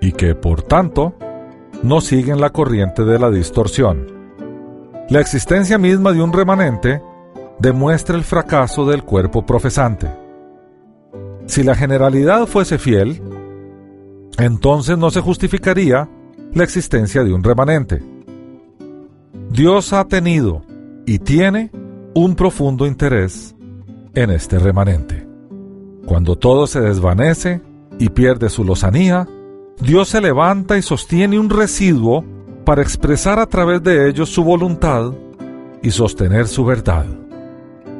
y 0.00 0.12
que, 0.12 0.34
por 0.34 0.62
tanto, 0.62 1.14
no 1.82 2.00
siguen 2.00 2.40
la 2.40 2.50
corriente 2.50 3.04
de 3.04 3.18
la 3.18 3.30
distorsión. 3.30 4.06
La 5.08 5.20
existencia 5.20 5.78
misma 5.78 6.12
de 6.12 6.22
un 6.22 6.32
remanente 6.32 7.02
demuestra 7.58 8.16
el 8.16 8.24
fracaso 8.24 8.84
del 8.84 9.04
cuerpo 9.04 9.46
profesante. 9.46 10.10
Si 11.46 11.62
la 11.62 11.74
generalidad 11.74 12.46
fuese 12.46 12.78
fiel, 12.78 13.22
entonces 14.38 14.98
no 14.98 15.10
se 15.10 15.20
justificaría 15.20 16.08
la 16.52 16.64
existencia 16.64 17.22
de 17.22 17.32
un 17.32 17.44
remanente. 17.44 18.02
Dios 19.50 19.92
ha 19.92 20.04
tenido 20.06 20.62
y 21.10 21.18
tiene 21.18 21.72
un 22.14 22.36
profundo 22.36 22.86
interés 22.86 23.56
en 24.14 24.30
este 24.30 24.60
remanente. 24.60 25.26
Cuando 26.06 26.38
todo 26.38 26.68
se 26.68 26.80
desvanece 26.80 27.60
y 27.98 28.10
pierde 28.10 28.48
su 28.48 28.62
lozanía, 28.62 29.26
Dios 29.80 30.10
se 30.10 30.20
levanta 30.20 30.78
y 30.78 30.82
sostiene 30.82 31.36
un 31.36 31.50
residuo 31.50 32.24
para 32.64 32.82
expresar 32.82 33.40
a 33.40 33.46
través 33.46 33.82
de 33.82 34.08
ellos 34.08 34.28
su 34.28 34.44
voluntad 34.44 35.10
y 35.82 35.90
sostener 35.90 36.46
su 36.46 36.64
verdad. 36.64 37.06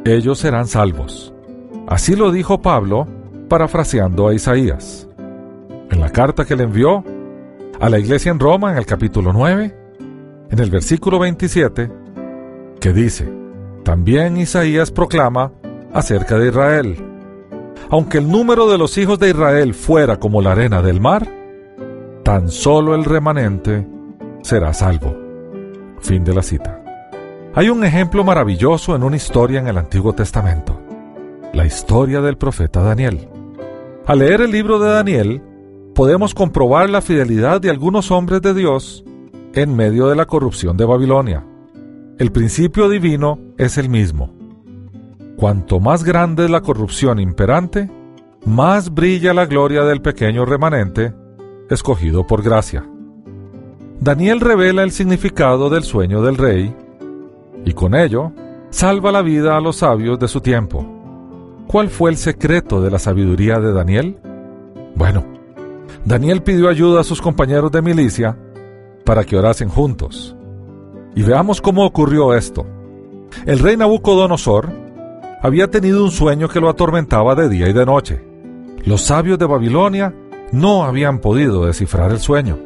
Ellos 0.04 0.38
serán 0.38 0.68
salvos. 0.68 1.34
Así 1.88 2.14
lo 2.14 2.30
dijo 2.30 2.62
Pablo, 2.62 3.08
parafraseando 3.48 4.28
a 4.28 4.34
Isaías. 4.34 5.08
En 5.90 5.98
la 5.98 6.10
carta 6.10 6.44
que 6.44 6.54
le 6.54 6.62
envió 6.62 7.02
a 7.80 7.88
la 7.88 7.98
iglesia 7.98 8.30
en 8.30 8.38
Roma, 8.38 8.70
en 8.70 8.78
el 8.78 8.86
capítulo 8.86 9.32
9, 9.32 9.76
en 10.48 10.58
el 10.60 10.70
versículo 10.70 11.18
27, 11.18 11.99
que 12.80 12.92
dice, 12.92 13.30
también 13.84 14.36
Isaías 14.38 14.90
proclama 14.90 15.52
acerca 15.92 16.38
de 16.38 16.48
Israel. 16.48 16.96
Aunque 17.90 18.18
el 18.18 18.30
número 18.30 18.68
de 18.68 18.78
los 18.78 18.96
hijos 18.98 19.18
de 19.18 19.30
Israel 19.30 19.74
fuera 19.74 20.18
como 20.18 20.40
la 20.40 20.52
arena 20.52 20.80
del 20.80 21.00
mar, 21.00 21.28
tan 22.24 22.48
solo 22.48 22.94
el 22.94 23.04
remanente 23.04 23.86
será 24.42 24.72
salvo. 24.72 25.14
Fin 26.00 26.24
de 26.24 26.34
la 26.34 26.42
cita. 26.42 26.82
Hay 27.54 27.68
un 27.68 27.84
ejemplo 27.84 28.24
maravilloso 28.24 28.94
en 28.94 29.02
una 29.02 29.16
historia 29.16 29.60
en 29.60 29.68
el 29.68 29.76
Antiguo 29.76 30.14
Testamento, 30.14 30.80
la 31.52 31.66
historia 31.66 32.20
del 32.20 32.38
profeta 32.38 32.80
Daniel. 32.80 33.28
Al 34.06 34.20
leer 34.20 34.40
el 34.40 34.52
libro 34.52 34.78
de 34.78 34.90
Daniel, 34.90 35.42
podemos 35.94 36.32
comprobar 36.32 36.88
la 36.88 37.02
fidelidad 37.02 37.60
de 37.60 37.70
algunos 37.70 38.10
hombres 38.10 38.40
de 38.40 38.54
Dios 38.54 39.04
en 39.52 39.74
medio 39.74 40.06
de 40.08 40.16
la 40.16 40.26
corrupción 40.26 40.76
de 40.76 40.84
Babilonia 40.84 41.44
el 42.20 42.33
principio 42.33 42.90
divino 42.90 43.38
es 43.56 43.78
el 43.78 43.88
mismo. 43.88 44.30
Cuanto 45.37 45.80
más 45.80 46.04
grande 46.04 46.44
es 46.44 46.50
la 46.50 46.61
corrupción 46.61 47.18
imperante, 47.18 47.90
más 48.44 48.92
brilla 48.92 49.33
la 49.33 49.46
gloria 49.46 49.85
del 49.85 50.02
pequeño 50.02 50.44
remanente, 50.44 51.14
escogido 51.70 52.26
por 52.26 52.42
gracia. 52.42 52.87
Daniel 54.00 54.40
revela 54.40 54.83
el 54.83 54.90
significado 54.90 55.70
del 55.70 55.83
sueño 55.83 56.20
del 56.20 56.37
rey 56.37 56.76
y 57.64 57.72
con 57.72 57.94
ello 57.94 58.33
salva 58.68 59.12
la 59.12 59.22
vida 59.22 59.56
a 59.56 59.61
los 59.62 59.76
sabios 59.76 60.18
de 60.18 60.28
su 60.28 60.42
tiempo. 60.42 60.85
¿Cuál 61.68 61.88
fue 61.88 62.11
el 62.11 62.18
secreto 62.18 62.83
de 62.83 62.90
la 62.90 62.98
sabiduría 62.98 63.61
de 63.61 63.72
Daniel? 63.72 64.18
Bueno, 64.94 65.24
Daniel 66.04 66.42
pidió 66.42 66.68
ayuda 66.68 67.00
a 67.00 67.04
sus 67.04 67.22
compañeros 67.22 67.72
de 67.72 67.80
milicia 67.80 68.37
para 69.06 69.24
que 69.24 69.38
orasen 69.38 69.70
juntos. 69.70 70.37
Y 71.14 71.22
veamos 71.22 71.60
cómo 71.60 71.84
ocurrió 71.84 72.34
esto. 72.34 72.66
El 73.46 73.58
rey 73.58 73.76
Nabucodonosor 73.76 74.70
había 75.42 75.70
tenido 75.70 76.04
un 76.04 76.10
sueño 76.10 76.48
que 76.48 76.60
lo 76.60 76.68
atormentaba 76.68 77.34
de 77.34 77.48
día 77.48 77.68
y 77.68 77.72
de 77.72 77.86
noche. 77.86 78.22
Los 78.84 79.02
sabios 79.02 79.38
de 79.38 79.46
Babilonia 79.46 80.14
no 80.52 80.84
habían 80.84 81.20
podido 81.20 81.66
descifrar 81.66 82.10
el 82.10 82.18
sueño. 82.18 82.58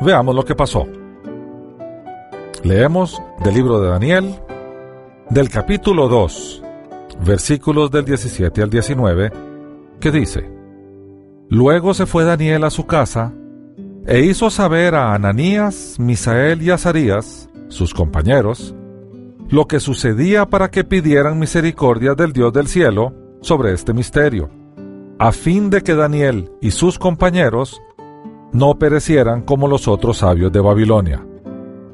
Veamos 0.00 0.34
lo 0.34 0.44
que 0.44 0.54
pasó. 0.54 0.86
Leemos 2.62 3.22
del 3.42 3.54
libro 3.54 3.80
de 3.80 3.90
Daniel, 3.90 4.34
del 5.30 5.50
capítulo 5.50 6.08
2, 6.08 6.62
versículos 7.24 7.90
del 7.90 8.04
17 8.04 8.62
al 8.62 8.70
19, 8.70 9.32
que 10.00 10.10
dice, 10.10 10.50
Luego 11.48 11.94
se 11.94 12.06
fue 12.06 12.24
Daniel 12.24 12.64
a 12.64 12.70
su 12.70 12.86
casa, 12.86 13.32
e 14.06 14.20
hizo 14.20 14.50
saber 14.50 14.94
a 14.94 15.14
Ananías, 15.14 15.96
Misael 15.98 16.62
y 16.62 16.70
Azarías, 16.70 17.48
sus 17.68 17.94
compañeros, 17.94 18.74
lo 19.48 19.66
que 19.66 19.80
sucedía 19.80 20.46
para 20.46 20.70
que 20.70 20.84
pidieran 20.84 21.38
misericordia 21.38 22.14
del 22.14 22.32
Dios 22.32 22.52
del 22.52 22.66
cielo 22.66 23.14
sobre 23.40 23.72
este 23.72 23.92
misterio, 23.92 24.50
a 25.18 25.32
fin 25.32 25.70
de 25.70 25.82
que 25.82 25.94
Daniel 25.94 26.50
y 26.60 26.70
sus 26.70 26.98
compañeros 26.98 27.80
no 28.52 28.78
perecieran 28.78 29.42
como 29.42 29.68
los 29.68 29.88
otros 29.88 30.18
sabios 30.18 30.52
de 30.52 30.60
Babilonia. 30.60 31.24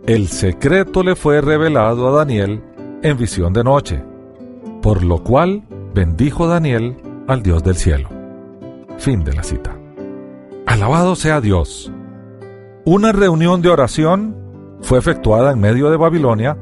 El 0.07 0.29
secreto 0.29 1.03
le 1.03 1.15
fue 1.15 1.41
revelado 1.41 2.09
a 2.09 2.19
Daniel 2.19 2.63
en 3.03 3.17
visión 3.17 3.53
de 3.53 3.65
noche, 3.65 4.03
por 4.83 5.05
lo 5.05 5.23
cual 5.23 5.63
bendijo 5.95 6.49
Daniel 6.49 6.97
al 7.29 7.43
Dios 7.43 7.63
del 7.63 7.77
cielo. 7.77 8.09
Fin 8.99 9.23
de 9.23 9.33
la 9.33 9.43
cita. 9.43 9.77
Alabado 10.67 11.15
sea 11.17 11.41
Dios 11.41 11.93
una 12.93 13.13
reunión 13.13 13.63
de 13.63 13.69
oración 13.69 14.35
fue 14.81 14.99
efectuada 14.99 15.53
en 15.53 15.61
medio 15.61 15.93
de 15.93 15.97
Babilonia 15.97 16.57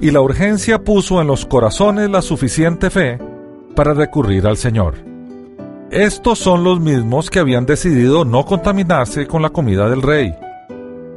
y 0.00 0.12
la 0.12 0.20
urgencia 0.20 0.84
puso 0.84 1.20
en 1.20 1.26
los 1.26 1.44
corazones 1.44 2.08
la 2.08 2.22
suficiente 2.22 2.88
fe 2.88 3.18
para 3.74 3.92
recurrir 3.92 4.46
al 4.46 4.58
Señor. 4.58 4.94
Estos 5.90 6.38
son 6.38 6.62
los 6.62 6.78
mismos 6.78 7.30
que 7.30 7.40
habían 7.40 7.66
decidido 7.66 8.24
no 8.24 8.44
contaminarse 8.44 9.26
con 9.26 9.42
la 9.42 9.50
comida 9.50 9.90
del 9.90 10.02
rey 10.02 10.36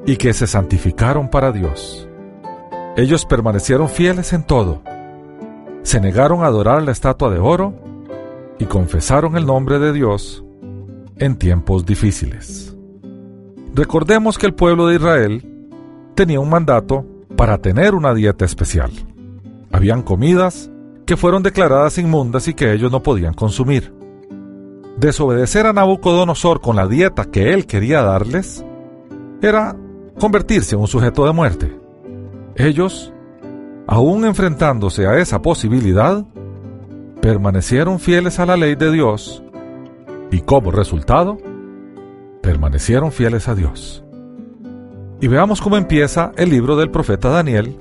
y 0.07 0.17
que 0.17 0.33
se 0.33 0.47
santificaron 0.47 1.29
para 1.29 1.51
Dios. 1.51 2.09
Ellos 2.97 3.27
permanecieron 3.27 3.87
fieles 3.87 4.33
en 4.33 4.41
todo. 4.41 4.81
se 5.83 6.01
negaron 6.01 6.41
a 6.41 6.47
adorar 6.47 6.81
la 6.81 6.91
estatua 6.91 7.29
de 7.29 7.37
oro 7.37 7.75
y 8.57 8.65
confesaron 8.65 9.37
el 9.37 9.45
nombre 9.45 9.77
de 9.77 9.93
Dios 9.93 10.43
en 11.17 11.37
tiempos 11.37 11.85
difíciles. 11.85 12.68
Recordemos 13.79 14.37
que 14.37 14.45
el 14.45 14.53
pueblo 14.53 14.87
de 14.87 14.95
Israel 14.95 15.41
tenía 16.13 16.41
un 16.41 16.49
mandato 16.49 17.05
para 17.37 17.59
tener 17.59 17.95
una 17.95 18.13
dieta 18.13 18.43
especial. 18.43 18.91
Habían 19.71 20.01
comidas 20.01 20.69
que 21.05 21.15
fueron 21.15 21.43
declaradas 21.43 21.97
inmundas 21.97 22.49
y 22.49 22.53
que 22.53 22.73
ellos 22.73 22.91
no 22.91 23.01
podían 23.01 23.33
consumir. 23.33 23.93
Desobedecer 24.97 25.65
a 25.65 25.71
Nabucodonosor 25.71 26.59
con 26.59 26.75
la 26.75 26.87
dieta 26.87 27.31
que 27.31 27.53
él 27.53 27.67
quería 27.67 28.01
darles 28.01 28.65
era 29.41 29.77
convertirse 30.19 30.75
en 30.75 30.81
un 30.81 30.87
sujeto 30.87 31.25
de 31.25 31.31
muerte. 31.31 31.79
Ellos, 32.57 33.13
aún 33.87 34.25
enfrentándose 34.25 35.07
a 35.07 35.19
esa 35.19 35.41
posibilidad, 35.41 36.25
permanecieron 37.21 38.01
fieles 38.01 38.41
a 38.41 38.45
la 38.45 38.57
ley 38.57 38.75
de 38.75 38.91
Dios 38.91 39.41
y 40.31 40.41
como 40.41 40.69
resultado, 40.69 41.37
permanecieron 42.41 43.11
fieles 43.11 43.47
a 43.47 43.55
Dios. 43.55 44.03
Y 45.21 45.27
veamos 45.27 45.61
cómo 45.61 45.77
empieza 45.77 46.31
el 46.37 46.49
libro 46.49 46.75
del 46.75 46.91
profeta 46.91 47.29
Daniel, 47.29 47.77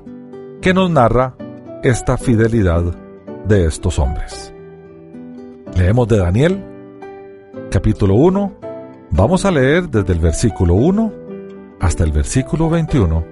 que 0.60 0.74
nos 0.74 0.90
narra 0.90 1.34
esta 1.82 2.18
fidelidad 2.18 2.82
de 3.46 3.66
estos 3.66 3.98
hombres. 3.98 4.52
Leemos 5.76 6.08
de 6.08 6.18
Daniel, 6.18 6.64
capítulo 7.70 8.14
1, 8.14 8.52
vamos 9.10 9.44
a 9.44 9.50
leer 9.50 9.88
desde 9.88 10.12
el 10.12 10.18
versículo 10.18 10.74
1 10.74 11.12
hasta 11.80 12.02
el 12.02 12.10
versículo 12.10 12.68
21, 12.68 13.24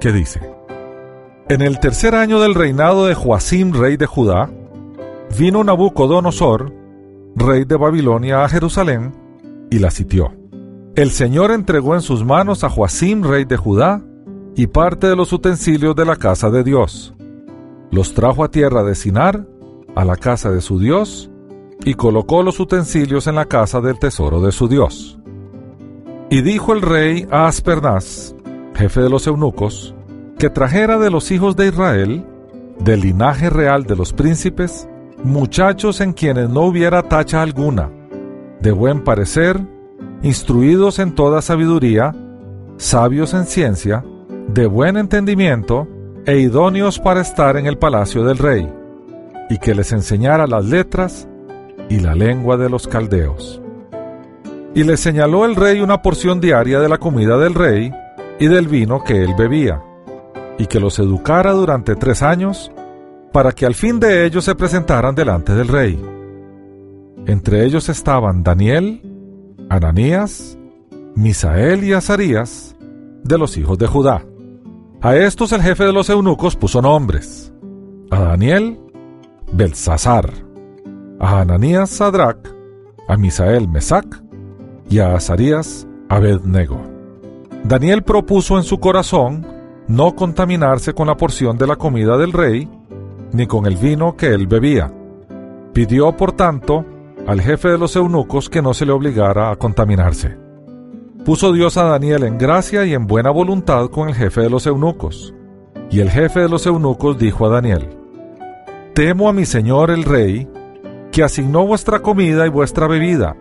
que 0.00 0.12
dice, 0.12 0.40
En 1.48 1.62
el 1.62 1.80
tercer 1.80 2.14
año 2.14 2.40
del 2.40 2.54
reinado 2.54 3.06
de 3.06 3.14
Joacim, 3.14 3.72
rey 3.72 3.96
de 3.96 4.06
Judá, 4.06 4.48
vino 5.36 5.64
Nabucodonosor, 5.64 6.72
rey 7.34 7.64
de 7.64 7.76
Babilonia, 7.76 8.44
a 8.44 8.48
Jerusalén, 8.48 9.21
y 9.72 9.78
la 9.78 9.90
sitió. 9.90 10.34
El 10.94 11.10
Señor 11.10 11.50
entregó 11.50 11.94
en 11.94 12.02
sus 12.02 12.22
manos 12.24 12.62
a 12.62 12.68
Joacim, 12.68 13.22
rey 13.22 13.46
de 13.46 13.56
Judá, 13.56 14.02
y 14.54 14.66
parte 14.66 15.06
de 15.06 15.16
los 15.16 15.32
utensilios 15.32 15.96
de 15.96 16.04
la 16.04 16.16
casa 16.16 16.50
de 16.50 16.62
Dios. 16.62 17.14
Los 17.90 18.12
trajo 18.12 18.44
a 18.44 18.50
tierra 18.50 18.84
de 18.84 18.94
Sinar, 18.94 19.46
a 19.96 20.04
la 20.04 20.16
casa 20.16 20.50
de 20.50 20.60
su 20.60 20.78
Dios, 20.78 21.30
y 21.86 21.94
colocó 21.94 22.42
los 22.42 22.60
utensilios 22.60 23.26
en 23.26 23.36
la 23.36 23.46
casa 23.46 23.80
del 23.80 23.98
tesoro 23.98 24.42
de 24.42 24.52
su 24.52 24.68
Dios. 24.68 25.18
Y 26.28 26.42
dijo 26.42 26.74
el 26.74 26.82
rey 26.82 27.26
a 27.30 27.46
Aspernaz, 27.46 28.34
jefe 28.74 29.00
de 29.00 29.08
los 29.08 29.26
eunucos, 29.26 29.94
que 30.38 30.50
trajera 30.50 30.98
de 30.98 31.10
los 31.10 31.30
hijos 31.30 31.56
de 31.56 31.68
Israel, 31.68 32.26
del 32.78 33.00
linaje 33.00 33.48
real 33.48 33.84
de 33.84 33.96
los 33.96 34.12
príncipes, 34.12 34.86
muchachos 35.24 36.02
en 36.02 36.12
quienes 36.12 36.50
no 36.50 36.60
hubiera 36.62 37.08
tacha 37.08 37.40
alguna, 37.40 37.90
de 38.62 38.70
buen 38.70 39.02
parecer, 39.02 39.60
instruidos 40.22 41.00
en 41.00 41.14
toda 41.14 41.42
sabiduría, 41.42 42.14
sabios 42.76 43.34
en 43.34 43.46
ciencia, 43.46 44.04
de 44.48 44.66
buen 44.66 44.96
entendimiento 44.96 45.88
e 46.24 46.38
idóneos 46.38 47.00
para 47.00 47.20
estar 47.20 47.56
en 47.56 47.66
el 47.66 47.76
palacio 47.76 48.24
del 48.24 48.38
rey, 48.38 48.72
y 49.50 49.58
que 49.58 49.74
les 49.74 49.90
enseñara 49.90 50.46
las 50.46 50.64
letras 50.64 51.28
y 51.88 51.98
la 51.98 52.14
lengua 52.14 52.56
de 52.56 52.70
los 52.70 52.86
caldeos. 52.86 53.60
Y 54.74 54.84
les 54.84 55.00
señaló 55.00 55.44
el 55.44 55.56
rey 55.56 55.80
una 55.80 56.00
porción 56.00 56.40
diaria 56.40 56.78
de 56.78 56.88
la 56.88 56.98
comida 56.98 57.36
del 57.38 57.54
rey 57.54 57.92
y 58.38 58.46
del 58.46 58.68
vino 58.68 59.02
que 59.02 59.24
él 59.24 59.34
bebía, 59.36 59.82
y 60.56 60.66
que 60.66 60.78
los 60.78 61.00
educara 61.00 61.50
durante 61.50 61.96
tres 61.96 62.22
años, 62.22 62.70
para 63.32 63.50
que 63.50 63.66
al 63.66 63.74
fin 63.74 63.98
de 63.98 64.24
ellos 64.24 64.44
se 64.44 64.54
presentaran 64.54 65.16
delante 65.16 65.52
del 65.52 65.66
rey. 65.66 66.21
Entre 67.26 67.64
ellos 67.64 67.88
estaban 67.88 68.42
Daniel, 68.42 69.00
Ananías, 69.68 70.58
Misael 71.14 71.84
y 71.84 71.92
Azarías, 71.92 72.76
de 73.22 73.38
los 73.38 73.56
hijos 73.56 73.78
de 73.78 73.86
Judá. 73.86 74.24
A 75.00 75.16
estos 75.16 75.52
el 75.52 75.62
jefe 75.62 75.84
de 75.84 75.92
los 75.92 76.10
eunucos 76.10 76.56
puso 76.56 76.82
nombres. 76.82 77.52
A 78.10 78.20
Daniel, 78.20 78.78
Belsasar. 79.52 80.30
A 81.20 81.40
Ananías, 81.40 81.90
Sadrach. 81.90 82.48
A 83.08 83.16
Misael, 83.16 83.68
Mesac. 83.68 84.22
Y 84.90 84.98
a 84.98 85.14
Azarías, 85.14 85.86
Abednego. 86.08 86.80
Daniel 87.64 88.02
propuso 88.02 88.58
en 88.58 88.64
su 88.64 88.80
corazón 88.80 89.46
no 89.86 90.14
contaminarse 90.16 90.92
con 90.92 91.06
la 91.06 91.16
porción 91.16 91.56
de 91.56 91.66
la 91.66 91.76
comida 91.76 92.16
del 92.16 92.32
rey, 92.32 92.68
ni 93.32 93.46
con 93.46 93.66
el 93.66 93.76
vino 93.76 94.16
que 94.16 94.28
él 94.28 94.46
bebía. 94.46 94.92
Pidió, 95.72 96.16
por 96.16 96.32
tanto, 96.32 96.84
al 97.26 97.40
jefe 97.40 97.68
de 97.68 97.78
los 97.78 97.94
eunucos 97.96 98.50
que 98.50 98.62
no 98.62 98.74
se 98.74 98.86
le 98.86 98.92
obligara 98.92 99.50
a 99.50 99.56
contaminarse. 99.56 100.36
Puso 101.24 101.52
Dios 101.52 101.76
a 101.76 101.84
Daniel 101.84 102.24
en 102.24 102.36
gracia 102.36 102.84
y 102.84 102.94
en 102.94 103.06
buena 103.06 103.30
voluntad 103.30 103.88
con 103.90 104.08
el 104.08 104.14
jefe 104.14 104.40
de 104.40 104.50
los 104.50 104.66
eunucos. 104.66 105.32
Y 105.90 106.00
el 106.00 106.10
jefe 106.10 106.40
de 106.40 106.48
los 106.48 106.66
eunucos 106.66 107.18
dijo 107.18 107.46
a 107.46 107.50
Daniel, 107.50 107.88
Temo 108.94 109.28
a 109.28 109.32
mi 109.32 109.46
señor 109.46 109.90
el 109.90 110.04
rey, 110.04 110.48
que 111.12 111.22
asignó 111.22 111.66
vuestra 111.66 112.00
comida 112.00 112.46
y 112.46 112.50
vuestra 112.50 112.88
bebida, 112.88 113.36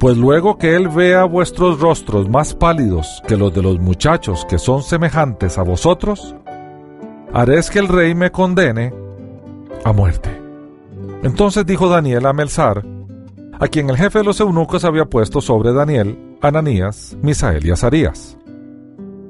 pues 0.00 0.16
luego 0.16 0.58
que 0.58 0.74
él 0.74 0.88
vea 0.88 1.24
vuestros 1.24 1.78
rostros 1.78 2.28
más 2.28 2.54
pálidos 2.54 3.22
que 3.28 3.36
los 3.36 3.54
de 3.54 3.62
los 3.62 3.78
muchachos 3.78 4.44
que 4.48 4.58
son 4.58 4.82
semejantes 4.82 5.58
a 5.58 5.62
vosotros, 5.62 6.34
haréis 7.32 7.70
que 7.70 7.78
el 7.78 7.88
rey 7.88 8.14
me 8.14 8.32
condene 8.32 8.92
a 9.84 9.92
muerte. 9.92 10.30
Entonces 11.22 11.64
dijo 11.64 11.88
Daniel 11.88 12.26
a 12.26 12.32
Melzar, 12.32 12.82
a 13.62 13.68
quien 13.68 13.88
el 13.90 13.96
jefe 13.96 14.18
de 14.18 14.24
los 14.24 14.40
eunucos 14.40 14.84
había 14.84 15.04
puesto 15.04 15.40
sobre 15.40 15.72
Daniel, 15.72 16.36
Ananías, 16.40 17.16
Misael 17.22 17.64
y 17.64 17.70
Azarías. 17.70 18.36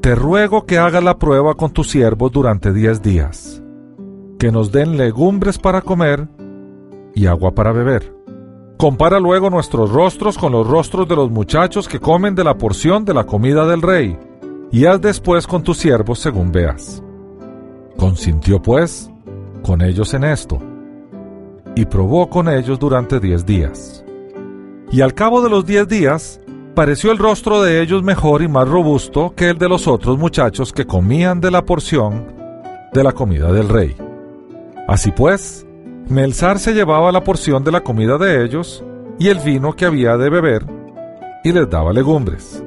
Te 0.00 0.14
ruego 0.14 0.64
que 0.64 0.78
haga 0.78 1.02
la 1.02 1.18
prueba 1.18 1.54
con 1.54 1.70
tus 1.70 1.90
siervos 1.90 2.32
durante 2.32 2.72
diez 2.72 3.02
días, 3.02 3.62
que 4.38 4.50
nos 4.50 4.72
den 4.72 4.96
legumbres 4.96 5.58
para 5.58 5.82
comer 5.82 6.28
y 7.14 7.26
agua 7.26 7.54
para 7.54 7.72
beber. 7.72 8.10
Compara 8.78 9.20
luego 9.20 9.50
nuestros 9.50 9.92
rostros 9.92 10.38
con 10.38 10.52
los 10.52 10.66
rostros 10.66 11.06
de 11.06 11.16
los 11.16 11.30
muchachos 11.30 11.86
que 11.86 12.00
comen 12.00 12.34
de 12.34 12.44
la 12.44 12.56
porción 12.56 13.04
de 13.04 13.12
la 13.12 13.24
comida 13.24 13.66
del 13.66 13.82
rey, 13.82 14.18
y 14.70 14.86
haz 14.86 14.98
después 15.02 15.46
con 15.46 15.62
tus 15.62 15.76
siervos 15.76 16.20
según 16.20 16.50
veas. 16.50 17.02
Consintió 17.98 18.62
pues 18.62 19.10
con 19.62 19.82
ellos 19.82 20.14
en 20.14 20.24
esto, 20.24 20.58
y 21.76 21.84
probó 21.84 22.30
con 22.30 22.48
ellos 22.48 22.78
durante 22.78 23.20
diez 23.20 23.44
días. 23.44 24.02
Y 24.92 25.00
al 25.00 25.14
cabo 25.14 25.40
de 25.40 25.48
los 25.48 25.64
diez 25.64 25.88
días, 25.88 26.38
pareció 26.74 27.12
el 27.12 27.18
rostro 27.18 27.62
de 27.62 27.80
ellos 27.80 28.02
mejor 28.02 28.42
y 28.42 28.48
más 28.48 28.68
robusto 28.68 29.32
que 29.34 29.48
el 29.48 29.56
de 29.56 29.70
los 29.70 29.88
otros 29.88 30.18
muchachos 30.18 30.70
que 30.70 30.86
comían 30.86 31.40
de 31.40 31.50
la 31.50 31.64
porción 31.64 32.26
de 32.92 33.02
la 33.02 33.12
comida 33.12 33.50
del 33.50 33.70
rey. 33.70 33.96
Así 34.86 35.10
pues, 35.10 35.66
Melzar 36.10 36.58
se 36.58 36.74
llevaba 36.74 37.10
la 37.10 37.24
porción 37.24 37.64
de 37.64 37.72
la 37.72 37.80
comida 37.80 38.18
de 38.18 38.44
ellos 38.44 38.84
y 39.18 39.28
el 39.28 39.38
vino 39.38 39.72
que 39.72 39.86
había 39.86 40.18
de 40.18 40.28
beber, 40.28 40.66
y 41.42 41.52
les 41.52 41.70
daba 41.70 41.94
legumbres. 41.94 42.62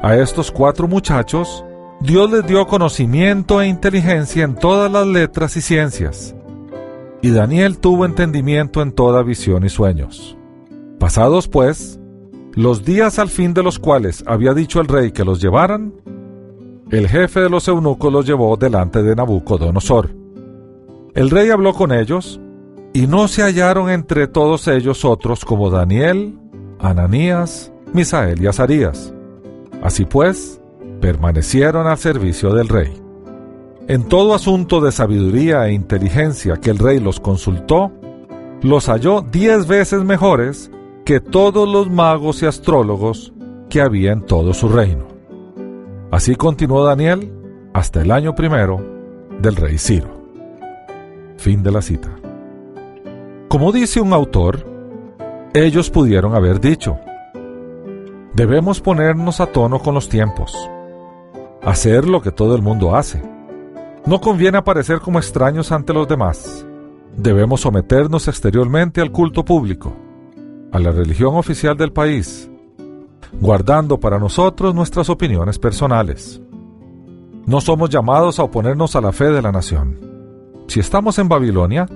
A 0.00 0.14
estos 0.14 0.52
cuatro 0.52 0.86
muchachos, 0.86 1.64
Dios 2.00 2.30
les 2.30 2.46
dio 2.46 2.68
conocimiento 2.68 3.60
e 3.60 3.66
inteligencia 3.66 4.44
en 4.44 4.54
todas 4.54 4.92
las 4.92 5.08
letras 5.08 5.56
y 5.56 5.60
ciencias, 5.60 6.36
y 7.20 7.30
Daniel 7.30 7.78
tuvo 7.78 8.04
entendimiento 8.04 8.80
en 8.80 8.92
toda 8.92 9.24
visión 9.24 9.64
y 9.64 9.68
sueños. 9.68 10.37
Pasados, 10.98 11.48
pues, 11.48 12.00
los 12.54 12.84
días 12.84 13.18
al 13.18 13.28
fin 13.28 13.54
de 13.54 13.62
los 13.62 13.78
cuales 13.78 14.24
había 14.26 14.52
dicho 14.54 14.80
el 14.80 14.88
rey 14.88 15.12
que 15.12 15.24
los 15.24 15.40
llevaran, 15.40 15.94
el 16.90 17.08
jefe 17.08 17.40
de 17.40 17.50
los 17.50 17.68
eunucos 17.68 18.12
los 18.12 18.26
llevó 18.26 18.56
delante 18.56 19.02
de 19.02 19.14
Nabucodonosor. 19.14 20.10
El 21.14 21.30
rey 21.30 21.50
habló 21.50 21.72
con 21.74 21.92
ellos, 21.92 22.40
y 22.92 23.06
no 23.06 23.28
se 23.28 23.42
hallaron 23.42 23.90
entre 23.90 24.26
todos 24.26 24.66
ellos 24.66 25.04
otros 25.04 25.44
como 25.44 25.70
Daniel, 25.70 26.36
Ananías, 26.80 27.72
Misael 27.92 28.42
y 28.42 28.46
Azarías. 28.46 29.14
Así 29.82 30.04
pues, 30.04 30.60
permanecieron 31.00 31.86
al 31.86 31.98
servicio 31.98 32.52
del 32.54 32.68
rey. 32.68 32.92
En 33.86 34.08
todo 34.08 34.34
asunto 34.34 34.80
de 34.80 34.90
sabiduría 34.92 35.66
e 35.66 35.72
inteligencia 35.72 36.56
que 36.56 36.70
el 36.70 36.78
rey 36.78 36.98
los 36.98 37.20
consultó, 37.20 37.92
los 38.62 38.86
halló 38.88 39.22
diez 39.22 39.66
veces 39.66 40.02
mejores 40.02 40.70
que 41.08 41.20
todos 41.20 41.66
los 41.66 41.90
magos 41.90 42.42
y 42.42 42.46
astrólogos 42.46 43.32
que 43.70 43.80
había 43.80 44.12
en 44.12 44.26
todo 44.26 44.52
su 44.52 44.68
reino. 44.68 45.06
Así 46.10 46.36
continuó 46.36 46.84
Daniel 46.84 47.32
hasta 47.72 48.02
el 48.02 48.10
año 48.10 48.34
primero 48.34 48.78
del 49.40 49.56
rey 49.56 49.78
Ciro. 49.78 50.10
Fin 51.38 51.62
de 51.62 51.72
la 51.72 51.80
cita. 51.80 52.14
Como 53.48 53.72
dice 53.72 54.02
un 54.02 54.12
autor, 54.12 54.66
ellos 55.54 55.88
pudieron 55.88 56.34
haber 56.34 56.60
dicho, 56.60 56.98
debemos 58.34 58.82
ponernos 58.82 59.40
a 59.40 59.46
tono 59.46 59.78
con 59.78 59.94
los 59.94 60.10
tiempos, 60.10 60.54
hacer 61.62 62.06
lo 62.06 62.20
que 62.20 62.32
todo 62.32 62.54
el 62.54 62.60
mundo 62.60 62.94
hace. 62.94 63.22
No 64.04 64.20
conviene 64.20 64.58
aparecer 64.58 65.00
como 65.00 65.18
extraños 65.18 65.72
ante 65.72 65.94
los 65.94 66.06
demás, 66.06 66.66
Debemos 67.16 67.62
someternos 67.62 68.28
exteriormente 68.28 69.00
al 69.00 69.10
culto 69.10 69.44
público, 69.44 69.92
a 70.72 70.78
la 70.78 70.90
religión 70.90 71.36
oficial 71.36 71.76
del 71.76 71.92
país, 71.92 72.50
guardando 73.40 73.98
para 73.98 74.18
nosotros 74.18 74.74
nuestras 74.74 75.08
opiniones 75.10 75.58
personales. 75.58 76.40
No 77.46 77.60
somos 77.60 77.88
llamados 77.90 78.38
a 78.38 78.42
oponernos 78.42 78.94
a 78.96 79.00
la 79.00 79.12
fe 79.12 79.30
de 79.30 79.40
la 79.40 79.52
nación. 79.52 79.98
Si 80.66 80.80
estamos 80.80 81.18
en 81.18 81.28
Babilonia, 81.28 81.86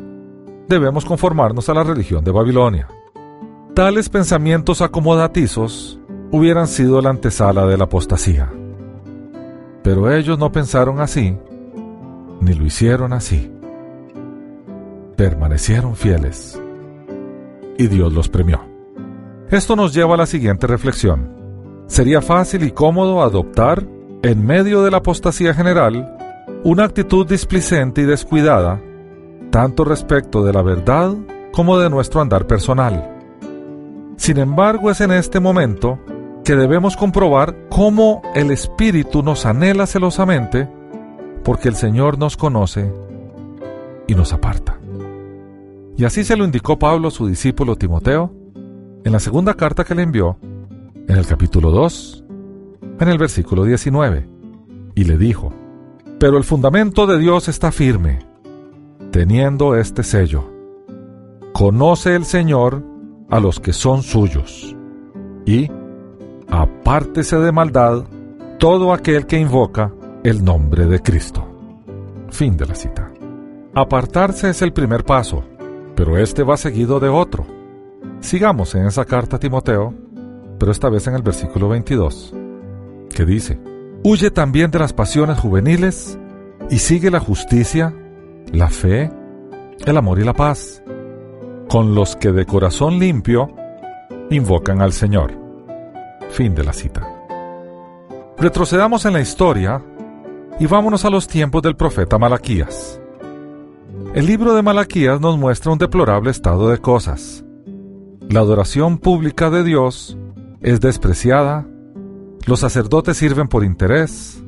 debemos 0.69 1.05
conformarnos 1.05 1.69
a 1.69 1.75
la 1.75 1.83
religión 1.83 2.25
de 2.25 2.31
Babilonia. 2.31 2.89
Tales 3.75 4.09
pensamientos 4.09 4.81
acomodatizos 4.81 5.99
hubieran 6.31 6.67
sido 6.67 7.03
la 7.03 7.11
antesala 7.11 7.67
de 7.67 7.77
la 7.77 7.85
apostasía. 7.85 8.51
Pero 9.83 10.11
ellos 10.11 10.39
no 10.39 10.53
pensaron 10.53 11.01
así, 11.01 11.37
ni 12.41 12.55
lo 12.55 12.65
hicieron 12.65 13.13
así. 13.13 13.51
Permanecieron 15.17 15.97
fieles. 15.97 16.62
Y 17.79 17.87
Dios 17.89 18.13
los 18.13 18.29
premió. 18.29 18.61
Esto 19.51 19.77
nos 19.77 19.93
lleva 19.93 20.15
a 20.15 20.19
la 20.19 20.27
siguiente 20.27 20.67
reflexión. 20.67 21.31
Sería 21.87 22.23
fácil 22.23 22.65
y 22.65 22.71
cómodo 22.71 23.23
adoptar, 23.23 23.87
en 24.23 24.47
medio 24.47 24.83
de 24.83 24.91
la 24.91 24.99
apostasía 24.99 25.53
general, 25.53 26.17
una 26.65 26.85
actitud 26.85 27.27
displicente 27.27 28.03
y 28.03 28.05
descuidada, 28.05 28.81
tanto 29.51 29.85
respecto 29.85 30.45
de 30.45 30.53
la 30.53 30.63
verdad 30.63 31.15
como 31.53 31.79
de 31.79 31.91
nuestro 31.91 32.21
andar 32.21 32.47
personal. 32.47 33.19
Sin 34.17 34.39
embargo, 34.39 34.91
es 34.91 35.01
en 35.01 35.11
este 35.11 35.41
momento 35.41 35.99
que 36.45 36.57
debemos 36.57 36.97
comprobar 36.97 37.69
cómo 37.69 38.23
el 38.35 38.51
Espíritu 38.51 39.23
nos 39.23 39.45
anhela 39.47 39.87
celosamente, 39.87 40.69
porque 41.45 41.69
el 41.69 41.75
Señor 41.75 42.19
nos 42.19 42.37
conoce 42.37 42.93
y 44.07 44.15
nos 44.15 44.33
aparta. 44.33 44.82
Y 46.03 46.05
así 46.05 46.25
se 46.25 46.37
lo 46.37 46.45
indicó 46.45 46.81
Pablo 46.81 47.07
a 47.07 47.11
su 47.13 47.29
discípulo 47.29 47.77
Timoteo 47.77 48.35
en 49.05 49.13
la 49.13 49.21
segunda 49.21 49.55
carta 49.55 49.85
que 49.85 49.95
le 49.95 50.03
envió, 50.03 50.37
en 51.07 51.17
el 51.17 51.25
capítulo 51.25 51.71
2, 51.71 52.25
en 52.99 53.09
el 53.09 53.19
versículo 53.19 53.63
19, 53.63 54.29
y 54.97 55.05
le 55.05 55.17
dijo, 55.17 55.53
Pero 56.19 56.39
el 56.39 56.43
fundamento 56.43 57.07
de 57.07 57.21
Dios 57.21 57.47
está 57.47 57.71
firme, 57.71 58.19
teniendo 59.13 59.77
este 59.77 60.03
sello. 60.03 60.51
Conoce 61.53 62.17
el 62.17 62.25
Señor 62.25 62.83
a 63.31 63.39
los 63.39 63.61
que 63.61 63.73
son 63.73 64.03
suyos, 64.03 64.75
y 65.47 65.71
apártese 66.49 67.37
de 67.37 67.53
maldad 67.53 68.07
todo 68.59 68.93
aquel 68.93 69.25
que 69.27 69.39
invoca 69.39 69.93
el 70.25 70.45
nombre 70.45 70.87
de 70.87 70.99
Cristo. 70.99 71.47
Fin 72.31 72.57
de 72.57 72.67
la 72.67 72.75
cita. 72.75 73.09
Apartarse 73.73 74.51
es 74.51 74.63
el 74.63 74.73
primer 74.73 75.05
paso, 75.05 75.45
pero 75.95 76.19
este 76.19 76.43
va 76.43 76.57
seguido 76.57 77.01
de 77.01 77.09
otro. 77.09 77.47
Sigamos 78.21 78.75
en 78.75 78.87
esa 78.87 79.05
carta 79.05 79.37
a 79.37 79.41
Timoteo, 79.41 79.95
pero 80.59 80.73
esta 80.73 80.89
vez 80.89 81.07
en 81.07 81.15
el 81.15 81.23
versículo 81.23 81.69
22, 81.69 82.35
que 83.15 83.25
dice, 83.25 83.59
Huye 84.05 84.31
también 84.31 84.71
de 84.71 84.81
las 84.81 84.93
pasiones 84.93 85.39
juveniles 85.39 86.19
y 86.71 86.79
sigue 86.79 87.11
la 87.11 87.21
justicia, 87.21 87.95
la 88.53 88.69
fe, 88.69 89.11
el 89.85 89.97
amor 89.97 90.19
y 90.19 90.25
la 90.25 90.35
paz, 90.35 90.83
con 91.69 91.95
los 91.95 92.17
que 92.17 92.33
de 92.33 92.47
corazón 92.47 92.99
limpio 92.99 93.55
invocan 94.31 94.83
al 94.83 94.93
Señor. 94.93 95.33
Fin 96.31 96.55
de 96.55 96.65
la 96.65 96.73
cita. 96.73 97.07
Retrocedamos 98.39 99.05
en 99.05 99.13
la 99.13 99.21
historia 99.21 99.83
y 100.59 100.67
vámonos 100.67 101.05
a 101.05 101.11
los 101.11 101.29
tiempos 101.29 101.63
del 101.63 101.77
profeta 101.77 102.19
Malaquías. 102.19 103.02
El 104.15 104.27
libro 104.27 104.53
de 104.55 104.61
Malaquías 104.61 105.23
nos 105.23 105.39
muestra 105.39 105.73
un 105.73 105.79
deplorable 105.79 106.31
estado 106.31 106.69
de 106.69 106.77
cosas. 106.77 107.47
La 108.29 108.41
adoración 108.41 108.99
pública 108.99 109.49
de 109.49 109.65
Dios 109.65 110.19
es 110.61 110.83
despreciada, 110.83 111.67
los 112.45 112.61
sacerdotes 112.61 113.17
sirven 113.17 113.49
por 113.49 113.65
interés, 113.65 114.45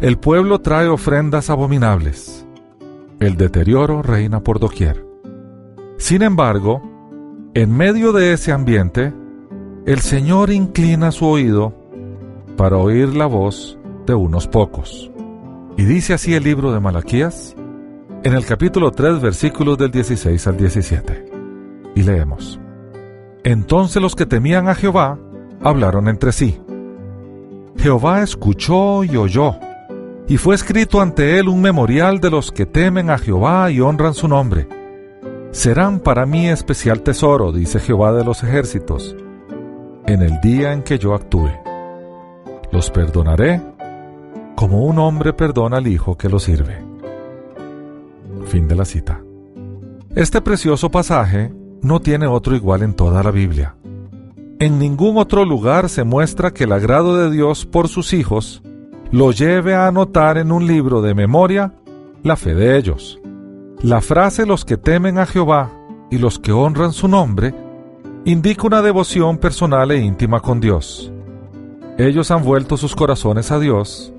el 0.00 0.18
pueblo 0.18 0.62
trae 0.62 0.88
ofrendas 0.88 1.48
abominables, 1.48 2.44
el 3.20 3.36
deterioro 3.36 4.02
reina 4.02 4.40
por 4.40 4.58
doquier. 4.58 5.06
Sin 5.96 6.22
embargo, 6.22 6.82
en 7.54 7.76
medio 7.76 8.10
de 8.10 8.32
ese 8.32 8.50
ambiente, 8.50 9.14
el 9.86 10.00
Señor 10.00 10.50
inclina 10.50 11.12
su 11.12 11.26
oído 11.26 11.72
para 12.56 12.78
oír 12.78 13.14
la 13.14 13.26
voz 13.26 13.78
de 14.06 14.14
unos 14.14 14.48
pocos. 14.48 15.08
Y 15.76 15.84
dice 15.84 16.14
así 16.14 16.34
el 16.34 16.42
libro 16.42 16.72
de 16.72 16.80
Malaquías, 16.80 17.54
en 18.24 18.34
el 18.34 18.46
capítulo 18.46 18.90
3, 18.92 19.20
versículos 19.20 19.76
del 19.78 19.90
16 19.90 20.46
al 20.46 20.56
17. 20.56 21.24
Y 21.96 22.02
leemos. 22.02 22.60
Entonces 23.42 24.00
los 24.00 24.14
que 24.14 24.26
temían 24.26 24.68
a 24.68 24.74
Jehová 24.74 25.18
hablaron 25.62 26.08
entre 26.08 26.32
sí. 26.32 26.60
Jehová 27.76 28.22
escuchó 28.22 29.02
y 29.02 29.16
oyó, 29.16 29.56
y 30.28 30.36
fue 30.36 30.54
escrito 30.54 31.00
ante 31.00 31.38
él 31.38 31.48
un 31.48 31.60
memorial 31.60 32.20
de 32.20 32.30
los 32.30 32.52
que 32.52 32.66
temen 32.66 33.10
a 33.10 33.18
Jehová 33.18 33.70
y 33.70 33.80
honran 33.80 34.14
su 34.14 34.28
nombre. 34.28 34.68
Serán 35.50 36.00
para 36.00 36.24
mí 36.24 36.48
especial 36.48 37.02
tesoro, 37.02 37.50
dice 37.50 37.80
Jehová 37.80 38.12
de 38.12 38.24
los 38.24 38.42
ejércitos 38.42 39.16
en 40.06 40.22
el 40.22 40.40
día 40.40 40.72
en 40.72 40.82
que 40.82 40.98
yo 40.98 41.14
actúe. 41.14 41.50
Los 42.70 42.90
perdonaré 42.90 43.60
como 44.54 44.84
un 44.84 44.98
hombre 44.98 45.32
perdona 45.32 45.78
al 45.78 45.86
hijo 45.86 46.16
que 46.16 46.28
lo 46.28 46.38
sirve. 46.38 46.91
Fin 48.52 48.68
de 48.68 48.76
la 48.76 48.84
cita. 48.84 49.24
Este 50.14 50.42
precioso 50.42 50.90
pasaje 50.90 51.54
no 51.80 52.00
tiene 52.00 52.26
otro 52.26 52.54
igual 52.54 52.82
en 52.82 52.92
toda 52.92 53.22
la 53.22 53.30
Biblia. 53.30 53.76
En 54.58 54.78
ningún 54.78 55.16
otro 55.16 55.46
lugar 55.46 55.88
se 55.88 56.04
muestra 56.04 56.50
que 56.50 56.64
el 56.64 56.72
agrado 56.72 57.16
de 57.16 57.30
Dios 57.30 57.64
por 57.64 57.88
sus 57.88 58.12
hijos 58.12 58.62
lo 59.10 59.32
lleve 59.32 59.74
a 59.74 59.86
anotar 59.86 60.36
en 60.36 60.52
un 60.52 60.66
libro 60.66 61.00
de 61.00 61.14
memoria 61.14 61.72
la 62.22 62.36
fe 62.36 62.54
de 62.54 62.76
ellos. 62.76 63.18
La 63.80 64.02
frase 64.02 64.44
los 64.44 64.66
que 64.66 64.76
temen 64.76 65.16
a 65.16 65.24
Jehová 65.24 65.72
y 66.10 66.18
los 66.18 66.38
que 66.38 66.52
honran 66.52 66.92
su 66.92 67.08
nombre 67.08 67.54
indica 68.26 68.66
una 68.66 68.82
devoción 68.82 69.38
personal 69.38 69.92
e 69.92 69.96
íntima 69.96 70.40
con 70.40 70.60
Dios. 70.60 71.10
Ellos 71.96 72.30
han 72.30 72.42
vuelto 72.44 72.76
sus 72.76 72.94
corazones 72.94 73.50
a 73.50 73.58
Dios, 73.58 74.12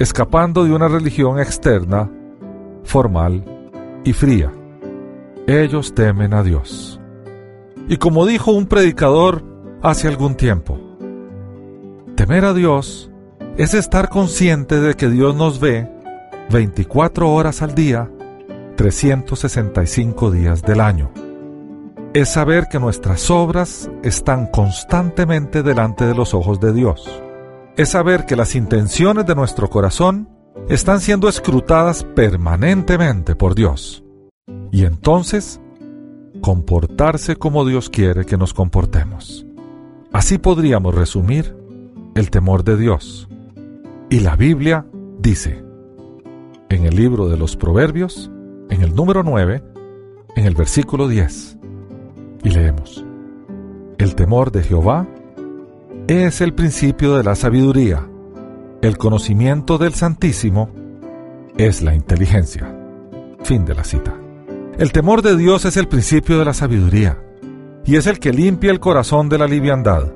escapando 0.00 0.64
de 0.64 0.72
una 0.72 0.88
religión 0.88 1.38
externa, 1.38 2.10
formal 2.82 3.54
y 4.08 4.12
fría. 4.12 4.52
Ellos 5.46 5.94
temen 5.94 6.34
a 6.34 6.42
Dios. 6.42 7.00
Y 7.88 7.96
como 7.96 8.26
dijo 8.26 8.52
un 8.52 8.66
predicador 8.66 9.44
hace 9.82 10.08
algún 10.08 10.34
tiempo, 10.34 10.78
temer 12.14 12.44
a 12.44 12.54
Dios 12.54 13.10
es 13.56 13.74
estar 13.74 14.08
consciente 14.08 14.80
de 14.80 14.94
que 14.94 15.08
Dios 15.08 15.34
nos 15.34 15.60
ve 15.60 15.90
24 16.50 17.30
horas 17.30 17.62
al 17.62 17.74
día, 17.74 18.10
365 18.76 20.30
días 20.30 20.62
del 20.62 20.80
año 20.80 21.10
es 22.14 22.30
saber 22.30 22.68
que 22.68 22.78
nuestras 22.78 23.30
obras 23.30 23.90
están 24.02 24.46
constantemente 24.46 25.62
delante 25.62 26.06
de 26.06 26.14
los 26.14 26.32
ojos 26.32 26.58
de 26.58 26.72
Dios. 26.72 27.08
Es 27.76 27.90
saber 27.90 28.24
que 28.24 28.34
las 28.34 28.54
intenciones 28.54 29.26
de 29.26 29.34
nuestro 29.34 29.68
corazón 29.68 30.28
están 30.68 31.00
siendo 31.00 31.28
escrutadas 31.28 32.04
permanentemente 32.04 33.34
por 33.34 33.54
Dios. 33.54 34.04
Y 34.70 34.84
entonces, 34.84 35.60
comportarse 36.40 37.36
como 37.36 37.64
Dios 37.64 37.90
quiere 37.90 38.24
que 38.24 38.36
nos 38.36 38.54
comportemos. 38.54 39.46
Así 40.12 40.38
podríamos 40.38 40.94
resumir 40.94 41.56
el 42.14 42.30
temor 42.30 42.64
de 42.64 42.76
Dios. 42.76 43.28
Y 44.10 44.20
la 44.20 44.36
Biblia 44.36 44.86
dice, 45.18 45.62
en 46.68 46.86
el 46.86 46.96
libro 46.96 47.28
de 47.28 47.36
los 47.36 47.56
Proverbios, 47.56 48.30
en 48.70 48.82
el 48.82 48.94
número 48.94 49.22
9, 49.22 49.62
en 50.36 50.46
el 50.46 50.54
versículo 50.54 51.08
10, 51.08 51.58
y 52.44 52.50
leemos, 52.50 53.04
El 53.98 54.14
temor 54.14 54.52
de 54.52 54.62
Jehová 54.62 55.06
es 56.06 56.40
el 56.40 56.54
principio 56.54 57.16
de 57.16 57.24
la 57.24 57.34
sabiduría, 57.34 58.08
el 58.82 58.96
conocimiento 58.98 59.78
del 59.78 59.94
Santísimo 59.94 60.70
es 61.56 61.82
la 61.82 61.94
inteligencia. 61.94 62.74
Fin 63.42 63.64
de 63.64 63.74
la 63.74 63.84
cita. 63.84 64.14
El 64.78 64.92
temor 64.92 65.22
de 65.22 65.36
Dios 65.36 65.64
es 65.64 65.76
el 65.76 65.88
principio 65.88 66.38
de 66.38 66.44
la 66.44 66.54
sabiduría 66.54 67.18
y 67.84 67.96
es 67.96 68.06
el 68.06 68.18
que 68.20 68.32
limpia 68.32 68.70
el 68.70 68.80
corazón 68.80 69.28
de 69.28 69.38
la 69.38 69.46
liviandad. 69.46 70.12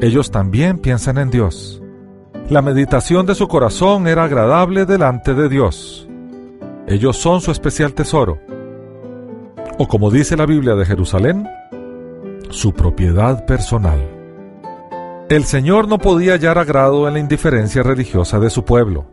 Ellos 0.00 0.30
también 0.30 0.78
piensan 0.78 1.18
en 1.18 1.30
Dios. 1.30 1.82
La 2.48 2.62
meditación 2.62 3.26
de 3.26 3.34
su 3.34 3.48
corazón 3.48 4.06
era 4.06 4.24
agradable 4.24 4.84
delante 4.84 5.34
de 5.34 5.48
Dios. 5.48 6.08
Ellos 6.86 7.16
son 7.16 7.40
su 7.40 7.50
especial 7.50 7.94
tesoro 7.94 8.38
o 9.78 9.86
como 9.86 10.10
dice 10.10 10.36
la 10.36 10.46
Biblia 10.46 10.74
de 10.74 10.86
Jerusalén, 10.86 11.46
su 12.50 12.72
propiedad 12.72 13.44
personal. 13.44 14.15
El 15.28 15.44
Señor 15.44 15.88
no 15.88 15.98
podía 15.98 16.34
hallar 16.34 16.56
agrado 16.56 17.08
en 17.08 17.14
la 17.14 17.20
indiferencia 17.20 17.82
religiosa 17.82 18.38
de 18.38 18.48
su 18.48 18.64
pueblo. 18.64 19.06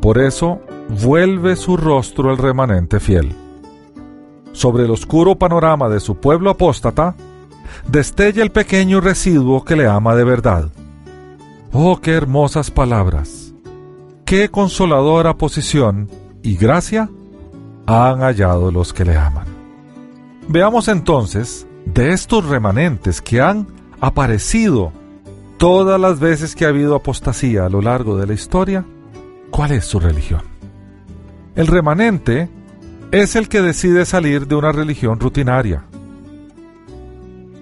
Por 0.00 0.18
eso 0.18 0.62
vuelve 1.02 1.54
su 1.56 1.76
rostro 1.76 2.30
el 2.30 2.38
remanente 2.38 2.98
fiel. 2.98 3.36
sobre 4.52 4.84
el 4.84 4.90
oscuro 4.90 5.36
panorama 5.36 5.88
de 5.88 5.98
su 5.98 6.16
pueblo 6.16 6.50
apóstata, 6.50 7.14
destella 7.88 8.42
el 8.42 8.50
pequeño 8.50 9.00
residuo 9.00 9.64
que 9.64 9.76
le 9.76 9.86
ama 9.86 10.14
de 10.14 10.24
verdad. 10.24 10.68
Oh, 11.72 11.98
qué 12.02 12.12
hermosas 12.12 12.70
palabras, 12.70 13.54
qué 14.26 14.50
consoladora 14.50 15.38
posición 15.38 16.10
y 16.42 16.56
gracia 16.56 17.08
han 17.86 18.20
hallado 18.20 18.70
los 18.70 18.92
que 18.92 19.06
le 19.06 19.16
aman. 19.16 19.46
Veamos 20.48 20.88
entonces 20.88 21.66
de 21.86 22.12
estos 22.12 22.44
remanentes 22.44 23.22
que 23.22 23.40
han 23.40 23.66
aparecido 24.02 24.92
todas 25.62 26.00
las 26.00 26.18
veces 26.18 26.56
que 26.56 26.64
ha 26.64 26.70
habido 26.70 26.96
apostasía 26.96 27.66
a 27.66 27.68
lo 27.68 27.80
largo 27.80 28.18
de 28.18 28.26
la 28.26 28.34
historia, 28.34 28.84
¿cuál 29.52 29.70
es 29.70 29.84
su 29.84 30.00
religión? 30.00 30.42
El 31.54 31.68
remanente 31.68 32.48
es 33.12 33.36
el 33.36 33.48
que 33.48 33.62
decide 33.62 34.04
salir 34.04 34.48
de 34.48 34.56
una 34.56 34.72
religión 34.72 35.20
rutinaria, 35.20 35.84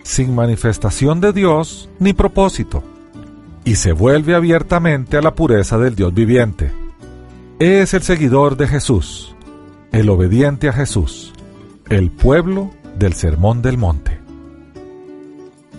sin 0.02 0.34
manifestación 0.34 1.20
de 1.20 1.34
Dios 1.34 1.90
ni 1.98 2.14
propósito, 2.14 2.82
y 3.66 3.74
se 3.74 3.92
vuelve 3.92 4.34
abiertamente 4.34 5.18
a 5.18 5.20
la 5.20 5.34
pureza 5.34 5.76
del 5.76 5.94
Dios 5.94 6.14
viviente. 6.14 6.72
Es 7.58 7.92
el 7.92 8.00
seguidor 8.00 8.56
de 8.56 8.66
Jesús, 8.66 9.36
el 9.92 10.08
obediente 10.08 10.70
a 10.70 10.72
Jesús, 10.72 11.34
el 11.90 12.10
pueblo 12.10 12.70
del 12.98 13.12
Sermón 13.12 13.60
del 13.60 13.76
Monte. 13.76 14.19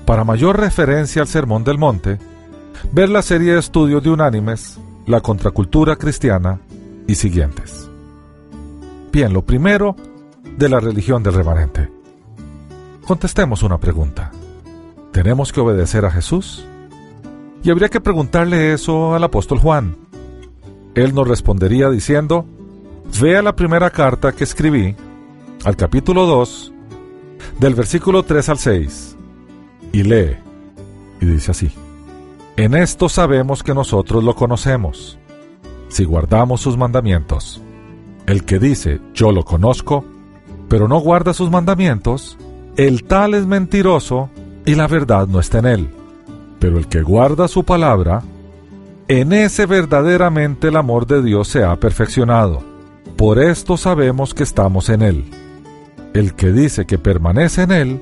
Para 0.05 0.23
mayor 0.23 0.59
referencia 0.59 1.21
al 1.21 1.27
Sermón 1.27 1.63
del 1.63 1.77
Monte, 1.77 2.19
ver 2.91 3.09
la 3.09 3.21
serie 3.21 3.53
de 3.53 3.59
estudios 3.59 4.03
de 4.03 4.09
unánimes, 4.09 4.79
la 5.05 5.21
contracultura 5.21 5.95
cristiana 5.95 6.59
y 7.07 7.15
siguientes. 7.15 7.89
Bien, 9.11 9.33
lo 9.33 9.43
primero 9.43 9.95
de 10.57 10.69
la 10.69 10.79
religión 10.79 11.23
del 11.23 11.33
remanente. 11.33 11.89
Contestemos 13.05 13.63
una 13.63 13.77
pregunta. 13.77 14.31
¿Tenemos 15.11 15.51
que 15.51 15.59
obedecer 15.59 16.05
a 16.05 16.11
Jesús? 16.11 16.65
Y 17.63 17.69
habría 17.69 17.89
que 17.89 18.01
preguntarle 18.01 18.73
eso 18.73 19.13
al 19.13 19.23
apóstol 19.23 19.59
Juan. 19.59 19.95
Él 20.95 21.13
nos 21.13 21.27
respondería 21.27 21.89
diciendo, 21.89 22.45
vea 23.21 23.41
la 23.41 23.55
primera 23.55 23.89
carta 23.89 24.31
que 24.31 24.43
escribí, 24.43 24.95
al 25.63 25.75
capítulo 25.75 26.25
2, 26.25 26.73
del 27.59 27.75
versículo 27.75 28.23
3 28.23 28.49
al 28.49 28.57
6, 28.57 29.10
y 29.91 30.03
lee, 30.03 30.37
y 31.19 31.25
dice 31.25 31.51
así, 31.51 31.71
en 32.57 32.75
esto 32.75 33.09
sabemos 33.09 33.63
que 33.63 33.73
nosotros 33.73 34.23
lo 34.23 34.35
conocemos, 34.35 35.17
si 35.87 36.03
guardamos 36.03 36.61
sus 36.61 36.77
mandamientos. 36.77 37.61
El 38.27 38.45
que 38.45 38.59
dice, 38.59 38.99
yo 39.13 39.31
lo 39.31 39.43
conozco, 39.43 40.05
pero 40.69 40.87
no 40.87 40.99
guarda 40.99 41.33
sus 41.33 41.49
mandamientos, 41.49 42.37
el 42.77 43.03
tal 43.03 43.33
es 43.33 43.45
mentiroso 43.45 44.29
y 44.65 44.75
la 44.75 44.87
verdad 44.87 45.27
no 45.27 45.39
está 45.39 45.59
en 45.59 45.65
él. 45.65 45.89
Pero 46.59 46.77
el 46.77 46.87
que 46.87 47.01
guarda 47.01 47.47
su 47.47 47.63
palabra, 47.63 48.21
en 49.07 49.33
ese 49.33 49.65
verdaderamente 49.65 50.69
el 50.69 50.77
amor 50.77 51.07
de 51.07 51.21
Dios 51.21 51.47
se 51.47 51.63
ha 51.63 51.75
perfeccionado. 51.75 52.61
Por 53.17 53.39
esto 53.39 53.75
sabemos 53.75 54.33
que 54.33 54.43
estamos 54.43 54.89
en 54.89 55.01
él. 55.01 55.25
El 56.13 56.35
que 56.35 56.51
dice 56.51 56.85
que 56.85 56.97
permanece 56.97 57.63
en 57.63 57.71
él, 57.71 58.01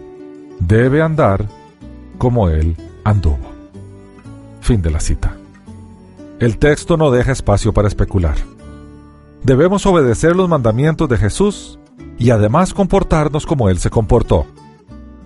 debe 0.60 1.02
andar 1.02 1.47
como 2.19 2.49
él 2.49 2.77
anduvo. 3.03 3.39
Fin 4.62 4.84
de 4.84 4.91
la 4.91 4.99
cita. 4.99 5.36
El 6.39 6.60
texto 6.60 6.95
no 6.95 7.10
deja 7.10 7.32
espacio 7.32 7.73
para 7.73 7.88
especular. 7.88 8.36
Debemos 9.43 9.86
obedecer 9.88 10.36
los 10.36 10.47
mandamientos 10.47 11.10
de 11.10 11.17
Jesús 11.17 11.79
y 12.19 12.29
además 12.29 12.73
comportarnos 12.73 13.45
como 13.45 13.69
Él 13.69 13.79
se 13.79 13.89
comportó. 13.89 14.45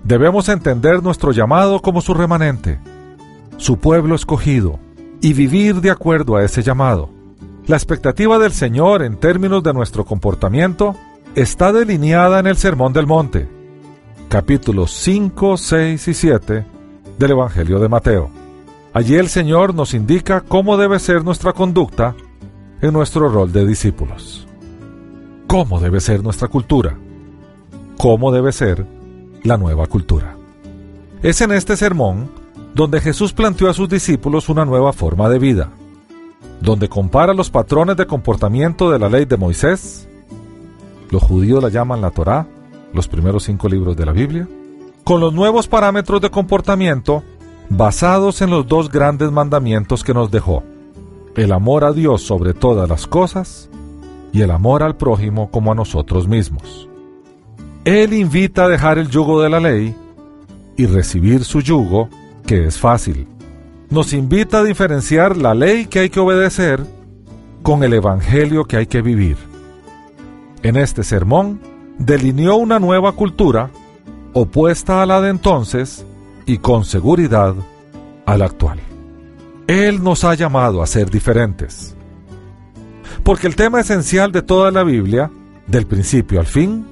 Debemos 0.03 0.47
entender 0.49 1.03
nuestro 1.03 1.31
llamado 1.31 1.81
como 1.81 2.01
su 2.01 2.13
remanente, 2.13 2.79
su 3.57 3.77
pueblo 3.77 4.15
escogido, 4.15 4.79
y 5.21 5.33
vivir 5.33 5.81
de 5.81 5.89
acuerdo 5.89 6.35
a 6.35 6.43
ese 6.43 6.61
llamado. 6.61 7.09
La 7.65 7.77
expectativa 7.77 8.37
del 8.37 8.51
Señor 8.51 9.03
en 9.03 9.17
términos 9.17 9.63
de 9.63 9.73
nuestro 9.73 10.05
comportamiento 10.05 10.95
está 11.35 11.71
delineada 11.71 12.39
en 12.39 12.47
el 12.47 12.57
Sermón 12.57 12.93
del 12.93 13.07
Monte, 13.07 13.47
capítulos 14.29 14.91
5, 14.91 15.57
6 15.57 16.07
y 16.07 16.13
7 16.13 16.73
del 17.17 17.31
Evangelio 17.31 17.79
de 17.79 17.89
Mateo. 17.89 18.29
Allí 18.93 19.15
el 19.15 19.29
Señor 19.29 19.73
nos 19.73 19.93
indica 19.93 20.41
cómo 20.41 20.77
debe 20.77 20.99
ser 20.99 21.23
nuestra 21.23 21.53
conducta 21.53 22.15
en 22.81 22.93
nuestro 22.93 23.29
rol 23.29 23.51
de 23.51 23.65
discípulos. 23.65 24.47
¿Cómo 25.47 25.79
debe 25.79 25.99
ser 25.99 26.23
nuestra 26.23 26.47
cultura? 26.47 26.97
¿Cómo 27.97 28.31
debe 28.31 28.51
ser 28.51 28.85
la 29.43 29.57
nueva 29.57 29.87
cultura? 29.87 30.35
Es 31.21 31.41
en 31.41 31.51
este 31.51 31.77
sermón 31.77 32.29
donde 32.73 33.01
Jesús 33.01 33.33
planteó 33.33 33.69
a 33.69 33.73
sus 33.73 33.87
discípulos 33.87 34.49
una 34.49 34.65
nueva 34.65 34.93
forma 34.93 35.29
de 35.29 35.39
vida, 35.39 35.69
donde 36.59 36.89
compara 36.89 37.33
los 37.33 37.49
patrones 37.49 37.97
de 37.97 38.07
comportamiento 38.07 38.89
de 38.91 38.99
la 38.99 39.09
ley 39.09 39.25
de 39.25 39.37
Moisés, 39.37 40.07
los 41.09 41.21
judíos 41.21 41.61
la 41.61 41.69
llaman 41.69 42.01
la 42.01 42.09
Torá, 42.09 42.47
los 42.93 43.07
primeros 43.07 43.43
cinco 43.43 43.69
libros 43.69 43.95
de 43.95 44.05
la 44.05 44.11
Biblia, 44.11 44.47
con 45.03 45.19
los 45.19 45.33
nuevos 45.33 45.67
parámetros 45.67 46.21
de 46.21 46.29
comportamiento 46.29 47.23
basados 47.69 48.41
en 48.41 48.49
los 48.49 48.67
dos 48.67 48.89
grandes 48.89 49.31
mandamientos 49.31 50.03
que 50.03 50.13
nos 50.13 50.31
dejó, 50.31 50.63
el 51.35 51.51
amor 51.51 51.83
a 51.83 51.91
Dios 51.91 52.21
sobre 52.21 52.53
todas 52.53 52.87
las 52.87 53.07
cosas 53.07 53.69
y 54.31 54.41
el 54.41 54.51
amor 54.51 54.83
al 54.83 54.95
prójimo 54.95 55.49
como 55.51 55.71
a 55.71 55.75
nosotros 55.75 56.27
mismos. 56.27 56.87
Él 57.85 58.13
invita 58.13 58.65
a 58.65 58.69
dejar 58.69 58.97
el 58.97 59.09
yugo 59.09 59.41
de 59.41 59.49
la 59.49 59.59
ley 59.59 59.95
y 60.77 60.85
recibir 60.85 61.43
su 61.43 61.61
yugo, 61.61 62.09
que 62.45 62.65
es 62.65 62.77
fácil. 62.77 63.27
Nos 63.89 64.13
invita 64.13 64.59
a 64.59 64.63
diferenciar 64.63 65.37
la 65.37 65.53
ley 65.53 65.85
que 65.85 65.99
hay 65.99 66.09
que 66.09 66.19
obedecer 66.19 66.83
con 67.61 67.83
el 67.83 67.93
Evangelio 67.93 68.65
que 68.65 68.77
hay 68.77 68.87
que 68.87 69.01
vivir. 69.01 69.37
En 70.63 70.77
este 70.77 71.03
sermón 71.03 71.59
delineó 71.97 72.55
una 72.55 72.79
nueva 72.79 73.11
cultura 73.11 73.69
opuesta 74.33 75.01
a 75.01 75.05
la 75.05 75.21
de 75.21 75.29
entonces 75.29 76.05
y 76.45 76.57
con 76.57 76.85
seguridad 76.85 77.55
a 78.25 78.37
la 78.37 78.45
actual. 78.45 78.79
Él 79.67 80.03
nos 80.03 80.23
ha 80.23 80.33
llamado 80.33 80.81
a 80.81 80.87
ser 80.87 81.09
diferentes. 81.09 81.95
Porque 83.23 83.47
el 83.47 83.55
tema 83.55 83.79
esencial 83.79 84.31
de 84.31 84.41
toda 84.41 84.71
la 84.71 84.83
Biblia, 84.83 85.31
del 85.67 85.85
principio 85.85 86.39
al 86.39 86.47
fin, 86.47 86.85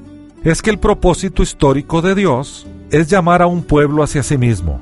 es 0.43 0.61
que 0.61 0.69
el 0.69 0.79
propósito 0.79 1.43
histórico 1.43 2.01
de 2.01 2.15
Dios 2.15 2.67
es 2.89 3.07
llamar 3.07 3.41
a 3.41 3.47
un 3.47 3.63
pueblo 3.63 4.03
hacia 4.03 4.23
sí 4.23 4.37
mismo. 4.37 4.79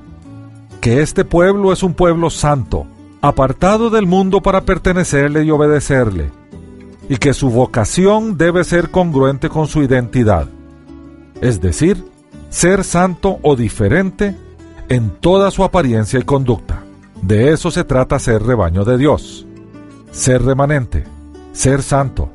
Que 0.81 1.01
este 1.01 1.25
pueblo 1.25 1.73
es 1.73 1.81
un 1.81 1.93
pueblo 1.93 2.29
santo, 2.29 2.85
apartado 3.21 3.89
del 3.89 4.05
mundo 4.05 4.41
para 4.41 4.61
pertenecerle 4.61 5.43
y 5.43 5.51
obedecerle. 5.51 6.29
Y 7.09 7.17
que 7.17 7.33
su 7.33 7.49
vocación 7.49 8.37
debe 8.37 8.63
ser 8.63 8.91
congruente 8.91 9.49
con 9.49 9.67
su 9.67 9.81
identidad. 9.81 10.47
Es 11.41 11.59
decir, 11.59 12.05
ser 12.49 12.83
santo 12.83 13.39
o 13.43 13.55
diferente 13.55 14.35
en 14.89 15.11
toda 15.11 15.51
su 15.51 15.63
apariencia 15.63 16.19
y 16.19 16.23
conducta. 16.23 16.83
De 17.21 17.51
eso 17.51 17.69
se 17.71 17.83
trata 17.83 18.19
ser 18.19 18.43
rebaño 18.43 18.85
de 18.85 18.97
Dios, 18.97 19.45
ser 20.11 20.43
remanente, 20.43 21.03
ser 21.51 21.83
santo, 21.83 22.29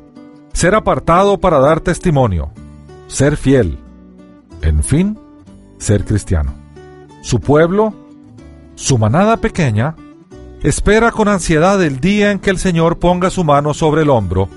ser 0.53 0.75
apartado 0.75 1.39
para 1.39 1.59
dar 1.59 1.81
testimonio, 1.81 2.51
ser 3.07 3.35
fiel, 3.35 3.77
en 4.61 4.83
fin, 4.83 5.19
ser 5.77 6.05
cristiano. 6.05 6.53
Su 7.21 7.39
pueblo, 7.39 7.93
su 8.75 8.97
manada 8.97 9.37
pequeña, 9.37 9.95
espera 10.61 11.11
con 11.11 11.27
ansiedad 11.27 11.83
el 11.83 11.99
día 11.99 12.31
en 12.31 12.39
que 12.39 12.51
el 12.51 12.57
Señor 12.57 12.99
ponga 12.99 13.29
su 13.29 13.43
mano 13.43 13.73
sobre 13.73 14.03
el 14.03 14.09
hombro 14.09 14.47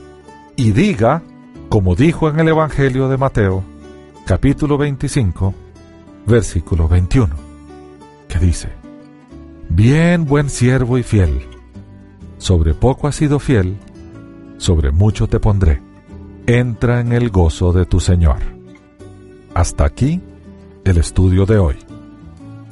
y 0.56 0.72
diga, 0.72 1.22
como 1.68 1.94
dijo 1.94 2.28
en 2.28 2.38
el 2.38 2.48
Evangelio 2.48 3.08
de 3.08 3.16
Mateo, 3.16 3.64
capítulo 4.28 4.76
25, 4.76 5.54
versículo 6.26 6.86
21, 6.86 7.34
que 8.28 8.38
dice, 8.38 8.68
Bien, 9.70 10.26
buen 10.26 10.50
siervo 10.50 10.98
y 10.98 11.02
fiel. 11.02 11.48
Sobre 12.36 12.74
poco 12.74 13.08
has 13.08 13.16
sido 13.16 13.38
fiel, 13.38 13.78
sobre 14.58 14.90
mucho 14.90 15.28
te 15.28 15.40
pondré. 15.40 15.80
Entra 16.46 17.00
en 17.00 17.12
el 17.12 17.30
gozo 17.30 17.72
de 17.72 17.86
tu 17.86 18.00
Señor. 18.00 18.36
Hasta 19.54 19.86
aquí 19.86 20.20
el 20.84 20.98
estudio 20.98 21.46
de 21.46 21.56
hoy. 21.56 21.76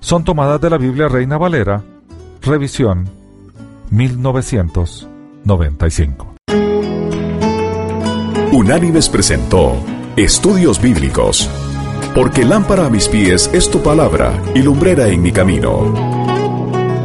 son 0.00 0.22
tomadas 0.22 0.60
de 0.60 0.68
la 0.68 0.76
Biblia 0.76 1.08
Reina 1.08 1.38
Valera, 1.38 1.82
revisión 2.42 3.08
1995. 3.90 6.34
Unánimes 8.52 9.08
presentó 9.08 9.76
Estudios 10.14 10.82
Bíblicos, 10.82 11.48
porque 12.14 12.44
lámpara 12.44 12.84
a 12.86 12.90
mis 12.90 13.08
pies 13.08 13.48
es 13.54 13.70
tu 13.70 13.82
palabra 13.82 14.38
y 14.54 14.60
lumbrera 14.60 15.08
en 15.08 15.22
mi 15.22 15.32
camino. 15.32 16.27